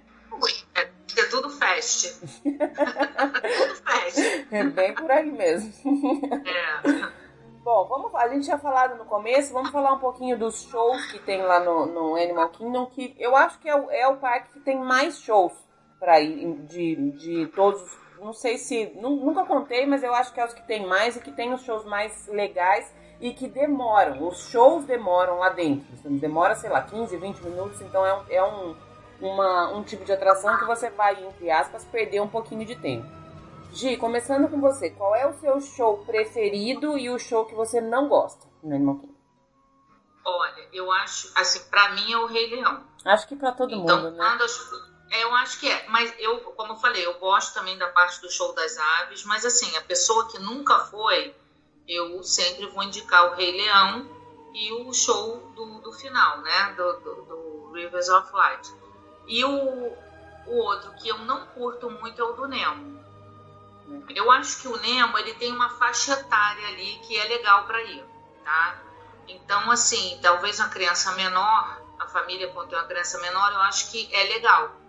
[1.18, 2.20] É tudo fast.
[2.44, 4.48] tudo fast.
[4.52, 5.72] É bem por aí mesmo.
[6.46, 7.26] É.
[7.64, 11.18] Bom, vamos, a gente tinha falado no começo, vamos falar um pouquinho dos shows que
[11.20, 14.54] tem lá no, no Animal Kingdom, que eu acho que é o, é o parque
[14.54, 15.65] que tem mais shows
[16.06, 17.82] para ir de, de todos.
[18.20, 18.92] Não sei se.
[18.96, 21.64] Nunca contei, mas eu acho que é os que tem mais e que tem os
[21.64, 24.28] shows mais legais e que demoram.
[24.28, 25.88] Os shows demoram lá dentro.
[26.04, 27.82] Demora, sei lá, 15, 20 minutos.
[27.82, 28.76] Então é um, é um,
[29.20, 33.08] uma, um tipo de atração que você vai, entre aspas, perder um pouquinho de tempo.
[33.74, 37.82] Gi, começando com você, qual é o seu show preferido e o show que você
[37.82, 39.16] não gosta no Animal Kingdom?
[40.24, 42.84] Olha, eu acho, assim, pra mim é o Rei Leão.
[43.04, 44.18] Acho que pra todo então, mundo, né?
[44.18, 44.48] Quando é,
[45.12, 48.32] eu acho que é, mas eu, como eu falei, eu gosto também da parte do
[48.32, 51.36] show das aves, mas assim, a pessoa que nunca foi,
[51.88, 54.10] eu sempre vou indicar o Rei Leão
[54.54, 56.74] e o show do, do final, né?
[56.76, 58.74] Do, do, do, Rivers of Light.
[59.28, 59.50] E o,
[60.48, 62.96] o outro que eu não curto muito é o do Nemo.
[64.10, 67.84] Eu acho que o Nemo ele tem uma faixa etária ali que é legal para
[67.84, 68.04] ir,
[68.44, 68.82] tá?
[69.28, 73.92] Então, assim, talvez uma criança menor, a família quando tem uma criança menor, eu acho
[73.92, 74.85] que é legal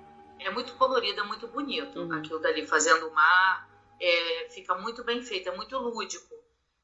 [0.47, 2.01] é muito colorido, é muito bonito.
[2.01, 2.13] Uhum.
[2.13, 3.69] Aquilo dali fazendo o mar,
[4.01, 6.35] é, fica muito bem feito, é muito lúdico.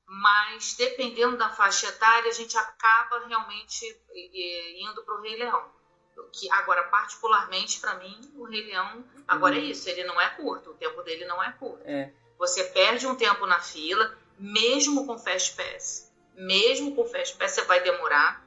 [0.04, 5.64] Mas dependendo da faixa etária, a gente acaba realmente indo para o Rei Leão.
[6.32, 9.64] Que agora, particularmente para mim, o Rei Leão, agora é uhum.
[9.64, 11.82] é isso, ele não é curto, o tempo dele não é curto.
[11.86, 12.12] É.
[12.38, 16.12] Você perde um tempo na fila, mesmo com Fast Pass.
[16.34, 18.41] Mesmo com Fast Pass, você vai demorar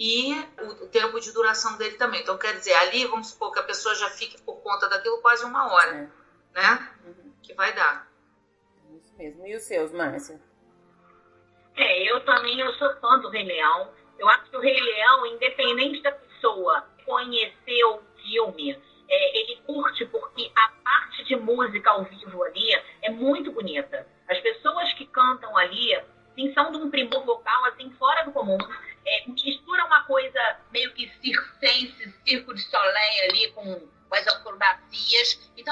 [0.00, 2.22] e o, o, tempo de duração dele também.
[2.22, 5.44] Então, quer dizer, ali, vamos supor que a pessoa já fique por conta daquilo quase
[5.44, 5.94] uma hora,
[6.54, 6.58] é.
[6.58, 6.90] né?
[7.04, 7.34] Uhum.
[7.42, 8.10] Que vai dar.
[8.96, 9.46] Isso mesmo.
[9.46, 10.40] E os seus, Márcia?
[11.76, 13.92] É, eu também eu sou fã do Rei Leão.
[14.18, 18.72] Eu acho que o Rei Leão, independente da pessoa conhecer o filme,
[19.06, 22.72] é, ele curte porque a parte de música ao vivo ali
[23.02, 24.06] é muito bonita.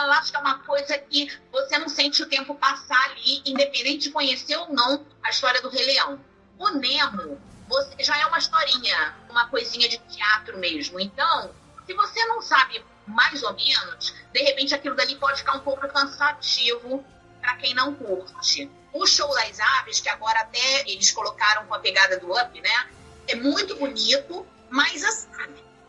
[0.09, 4.05] Eu acho que é uma coisa que você não sente o tempo passar ali, independente
[4.05, 6.21] de conhecer ou não a história do Rei Leão.
[6.59, 10.99] O Nemo você, já é uma historinha, uma coisinha de teatro mesmo.
[10.99, 11.55] Então,
[11.87, 15.87] se você não sabe mais ou menos, de repente aquilo dali pode ficar um pouco
[15.89, 17.05] cansativo
[17.41, 18.71] para quem não curte.
[18.93, 22.89] O show das aves, que agora até eles colocaram com a pegada do Up, né?
[23.29, 25.29] é muito bonito, mas assim,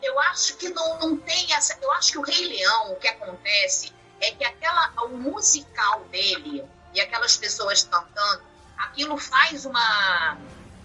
[0.04, 1.78] eu acho que não, não tem essa.
[1.82, 6.64] Eu acho que o Rei Leão, o que acontece é que aquela, o musical dele
[6.94, 8.44] e aquelas pessoas cantando,
[8.78, 10.38] aquilo faz uma,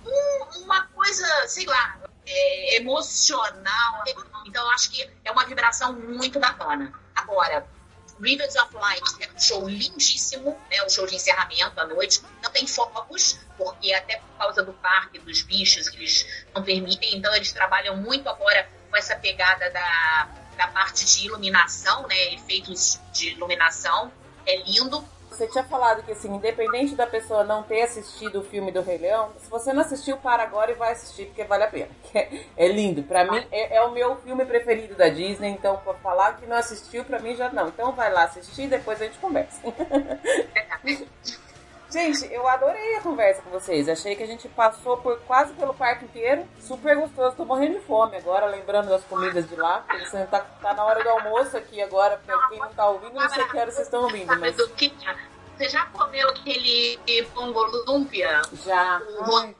[0.04, 4.04] um, uma coisa, sei lá, é, emocional.
[4.46, 6.92] Então acho que é uma vibração muito bacana.
[7.14, 7.66] Agora,
[8.20, 10.82] Rivers of Light é um show lindíssimo, né?
[10.84, 12.22] O show de encerramento à noite.
[12.42, 17.16] Não tem fogos, porque até por causa do parque, dos bichos, que eles não permitem.
[17.16, 22.34] Então eles trabalham muito agora com essa pegada da, da parte de iluminação, né?
[22.34, 24.10] Efeitos de iluminação.
[24.46, 25.04] É lindo.
[25.30, 28.98] Você tinha falado que, assim, independente da pessoa não ter assistido o filme do Rei
[28.98, 31.90] Leão, se você não assistiu, para agora e vai assistir, porque vale a pena.
[32.56, 33.02] É, lindo.
[33.02, 36.56] Para mim, é, é, o meu filme preferido da Disney, então, pra falar que não
[36.56, 37.68] assistiu, para mim já não.
[37.68, 39.60] Então, vai lá assistir, depois a gente conversa.
[41.94, 43.88] Gente, eu adorei a conversa com vocês.
[43.88, 46.44] Achei que a gente passou por quase pelo parque inteiro.
[46.58, 47.36] Super gostoso.
[47.36, 49.86] Tô morrendo de fome agora, lembrando das comidas de lá.
[50.00, 52.20] Você tá, tá na hora do almoço aqui agora.
[52.26, 54.26] Pra quem não tá ouvindo, não sei que hora vocês estão ouvindo.
[54.40, 54.56] Mas...
[54.56, 56.98] Você já comeu aquele
[57.32, 58.42] pongo lumpia?
[58.64, 59.00] Já.
[59.00, 59.54] O Ai,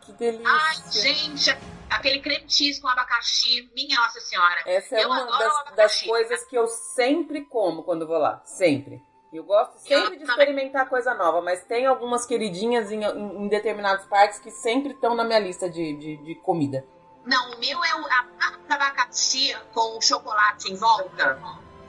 [0.00, 0.50] que delícia.
[0.50, 3.70] Ai, gente, aquele creme cheese com abacaxi.
[3.72, 4.62] Minha Nossa Senhora.
[4.66, 8.42] Essa é eu uma das, das coisas que eu sempre como quando vou lá.
[8.44, 9.00] Sempre.
[9.32, 13.48] Eu gosto sempre eu de experimentar coisa nova, mas tem algumas queridinhas em, em, em
[13.48, 16.84] determinados parques que sempre estão na minha lista de, de, de, comida.
[17.26, 21.38] Não, o meu é o, a pasta abacaxi com chocolate em volta.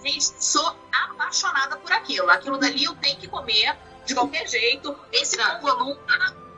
[0.03, 2.29] Gente, sou apaixonada por aquilo.
[2.29, 4.97] Aquilo dali eu tenho que comer de qualquer jeito.
[5.11, 5.97] Esse volume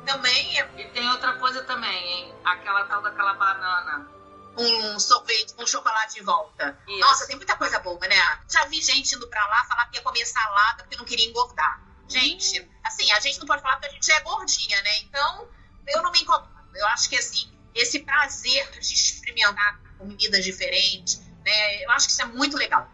[0.05, 0.69] também é...
[0.77, 2.33] E tem outra coisa também, hein?
[2.43, 4.20] Aquela tal daquela banana
[4.57, 6.78] um sorvete com chocolate em volta.
[6.88, 6.99] Isso.
[6.99, 8.15] Nossa, tem muita coisa boa, né?
[8.49, 11.82] Já vi gente indo pra lá falar que ia comer salada porque não queria engordar.
[12.07, 14.99] Gente, assim, a gente não pode falar porque a gente é gordinha, né?
[14.99, 15.48] Então,
[15.88, 16.49] eu não me incomodo.
[16.76, 21.84] Eu acho que, assim, esse prazer de experimentar comidas diferentes, né?
[21.84, 22.90] Eu acho que isso é muito legal.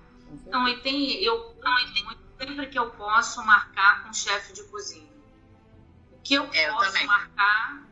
[0.46, 1.58] Não, e tem, eu,
[2.38, 5.12] sempre que eu posso marcar com chefe de cozinha.
[6.12, 7.84] O que eu é, posso eu marcar,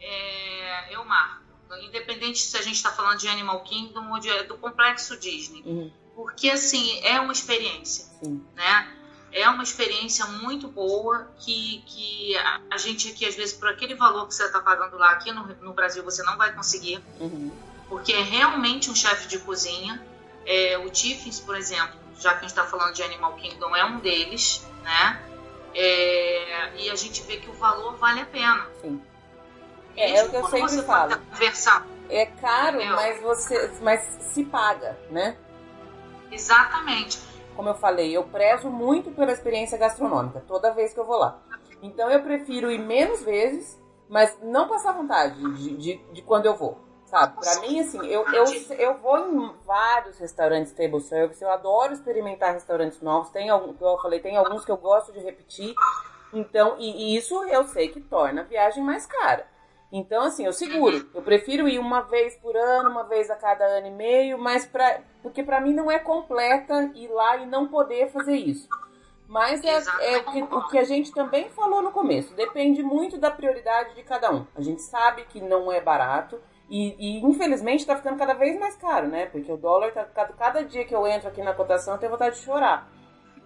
[0.00, 1.43] é, eu marco
[1.82, 5.62] independente se a gente está falando de Animal Kingdom ou de, do complexo Disney.
[5.64, 5.92] Uhum.
[6.14, 8.44] Porque, assim, é uma experiência, Sim.
[8.54, 8.92] né?
[9.32, 13.96] É uma experiência muito boa que, que a, a, gente aqui, às vezes, por aquele
[13.96, 17.02] valor que você está pagando lá, aqui no, no, Brasil, você não vai conseguir.
[17.18, 17.50] Uhum.
[17.88, 20.00] Porque é realmente um chefe de cozinha.
[20.46, 23.84] É, o Tiffins, por exemplo, já que a gente está falando de Animal Kingdom, é
[23.84, 25.20] um deles, né?
[25.74, 28.68] É, e a gente vê que o valor vale a pena.
[28.80, 29.02] Sim.
[29.96, 31.18] É, é o que eu sempre falo.
[31.30, 31.86] Conversar.
[32.08, 35.36] É caro, mas você, mas se paga, né?
[36.30, 37.18] Exatamente.
[37.56, 41.38] Como eu falei, eu prezo muito pela experiência gastronômica toda vez que eu vou lá.
[41.82, 46.56] Então eu prefiro ir menos vezes, mas não passar vontade de, de, de quando eu
[46.56, 46.78] vou.
[47.06, 47.38] Sabe?
[47.38, 48.44] Pra mim, assim, eu, eu,
[48.76, 53.30] eu vou em vários restaurantes table service, eu adoro experimentar restaurantes novos.
[53.30, 55.74] Tem algum, que eu falei, tem alguns que eu gosto de repetir.
[56.32, 59.46] Então, e, e isso eu sei que torna a viagem mais cara.
[59.92, 61.08] Então, assim, eu seguro.
[61.14, 64.66] Eu prefiro ir uma vez por ano, uma vez a cada ano e meio, mas
[64.66, 68.68] pra, porque para mim não é completa ir lá e não poder fazer isso.
[69.28, 72.34] Mas é, é o, que, o, que, a gente também falou no começo.
[72.34, 74.46] Depende muito da prioridade de cada um.
[74.54, 76.38] A gente sabe que não é barato
[76.68, 79.26] e, e infelizmente está ficando cada vez mais caro, né?
[79.26, 82.36] Porque o dólar tá cada dia que eu entro aqui na cotação eu tenho vontade
[82.36, 82.90] de chorar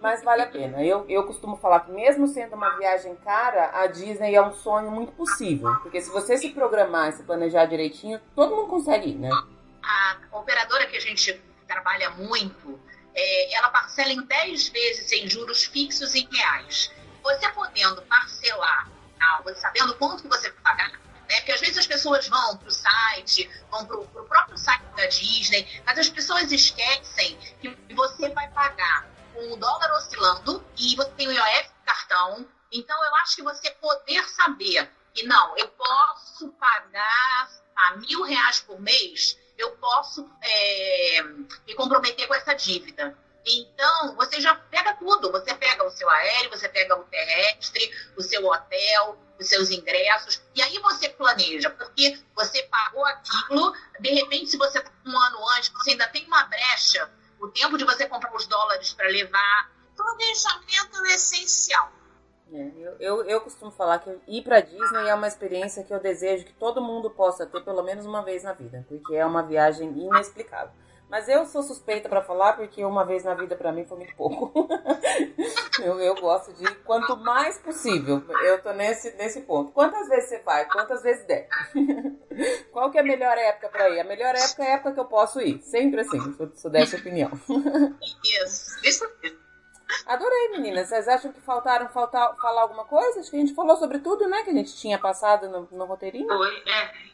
[0.01, 0.83] mas vale a pena.
[0.83, 4.89] Eu, eu costumo falar que mesmo sendo uma viagem cara, a Disney é um sonho
[4.91, 5.75] muito possível.
[5.81, 9.29] Porque se você se programar se planejar direitinho, todo mundo consegue ir, né?
[9.83, 11.33] A operadora que a gente
[11.67, 12.79] trabalha muito,
[13.13, 16.91] é, ela parcela em 10 vezes em juros fixos em reais.
[17.21, 18.89] Você podendo parcelar,
[19.19, 19.41] tá?
[19.43, 21.35] você sabendo quanto você vai pagar, né?
[21.37, 25.05] Porque às vezes as pessoas vão para o site, vão para o próprio site da
[25.07, 31.09] Disney, mas as pessoas esquecem que você vai pagar com o dólar oscilando e você
[31.11, 32.47] tem o IOF cartão.
[32.71, 38.59] Então, eu acho que você poder saber que não, eu posso pagar a mil reais
[38.59, 41.21] por mês, eu posso é,
[41.67, 43.17] me comprometer com essa dívida.
[43.45, 45.31] Então, você já pega tudo.
[45.31, 50.41] Você pega o seu aéreo, você pega o terrestre, o seu hotel, os seus ingressos.
[50.53, 53.73] E aí você planeja, porque você pagou aquilo.
[53.99, 57.77] De repente, se você tá um ano antes, você ainda tem uma brecha o tempo
[57.77, 59.71] de você comprar os dólares para levar.
[59.95, 61.91] Planejamento é essencial.
[62.51, 65.99] É, eu, eu, eu, costumo falar que ir para Disney é uma experiência que eu
[65.99, 69.43] desejo que todo mundo possa ter pelo menos uma vez na vida, porque é uma
[69.43, 70.73] viagem inexplicável.
[71.09, 74.15] Mas eu sou suspeita para falar porque uma vez na vida para mim foi muito
[74.15, 74.69] pouco.
[75.81, 78.23] eu, eu gosto de quanto mais possível.
[78.43, 79.71] Eu tô nesse, nesse ponto.
[79.71, 80.65] Quantas vezes você vai?
[80.65, 81.47] Quantas vezes der?
[82.71, 83.99] Qual que é a melhor época para ir?
[83.99, 85.61] A melhor época é a época que eu posso ir.
[85.63, 86.19] Sempre assim,
[86.53, 87.31] se eu desse opinião.
[88.23, 88.79] Isso.
[88.83, 89.05] Isso
[90.05, 90.89] Adorei, meninas.
[90.89, 93.19] Vocês acham que faltaram faltar, falar alguma coisa?
[93.19, 94.43] Acho que a gente falou sobre tudo, né?
[94.43, 96.27] Que a gente tinha passado no, no roteirinho.
[96.27, 97.08] Foi, é.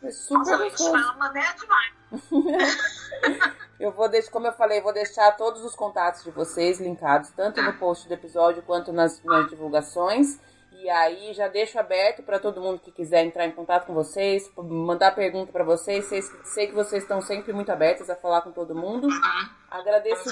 [0.00, 0.96] Foi super Nossa, gostoso.
[0.96, 1.94] É demais.
[3.78, 7.60] Eu vou deixar, como eu falei, vou deixar todos os contatos de vocês linkados, tanto
[7.60, 10.38] no post do episódio quanto nas, nas divulgações.
[10.72, 14.50] E aí já deixo aberto para todo mundo que quiser entrar em contato com vocês,
[14.56, 16.04] mandar pergunta para vocês.
[16.06, 19.08] Sei, sei que vocês estão sempre muito abertos a falar com todo mundo.
[19.08, 19.48] Uhum.
[19.70, 20.30] Agradeço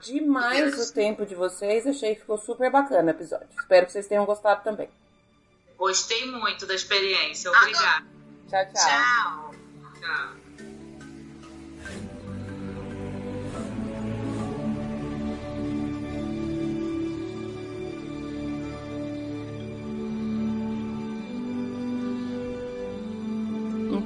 [0.00, 1.86] demais o tempo de vocês.
[1.86, 3.48] Achei que ficou super bacana o episódio.
[3.58, 4.88] Espero que vocês tenham gostado também.
[5.76, 7.50] Gostei muito da experiência.
[7.50, 8.06] Obrigada.
[8.48, 9.50] Tchau, tchau.
[10.00, 10.46] Tchau.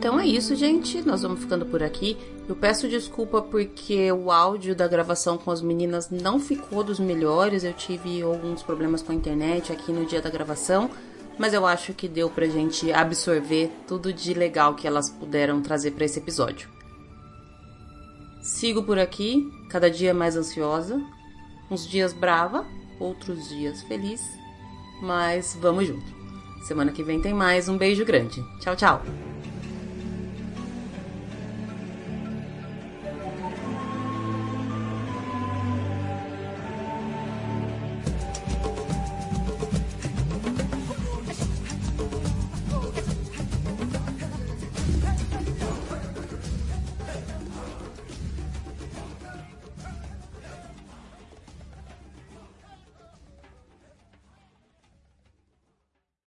[0.01, 1.03] Então é isso, gente.
[1.03, 2.17] Nós vamos ficando por aqui.
[2.49, 7.65] Eu peço desculpa porque o áudio da gravação com as meninas não ficou dos melhores.
[7.65, 10.91] Eu tive alguns problemas com a internet aqui no dia da gravação.
[11.41, 15.93] Mas eu acho que deu pra gente absorver tudo de legal que elas puderam trazer
[15.93, 16.69] para esse episódio.
[18.43, 21.01] Sigo por aqui, cada dia mais ansiosa.
[21.71, 22.67] Uns dias brava,
[22.99, 24.21] outros dias feliz.
[25.01, 26.15] Mas vamos junto.
[26.69, 27.71] Semana que vem tem mais.
[27.71, 28.45] Um beijo grande.
[28.61, 29.03] Tchau, tchau.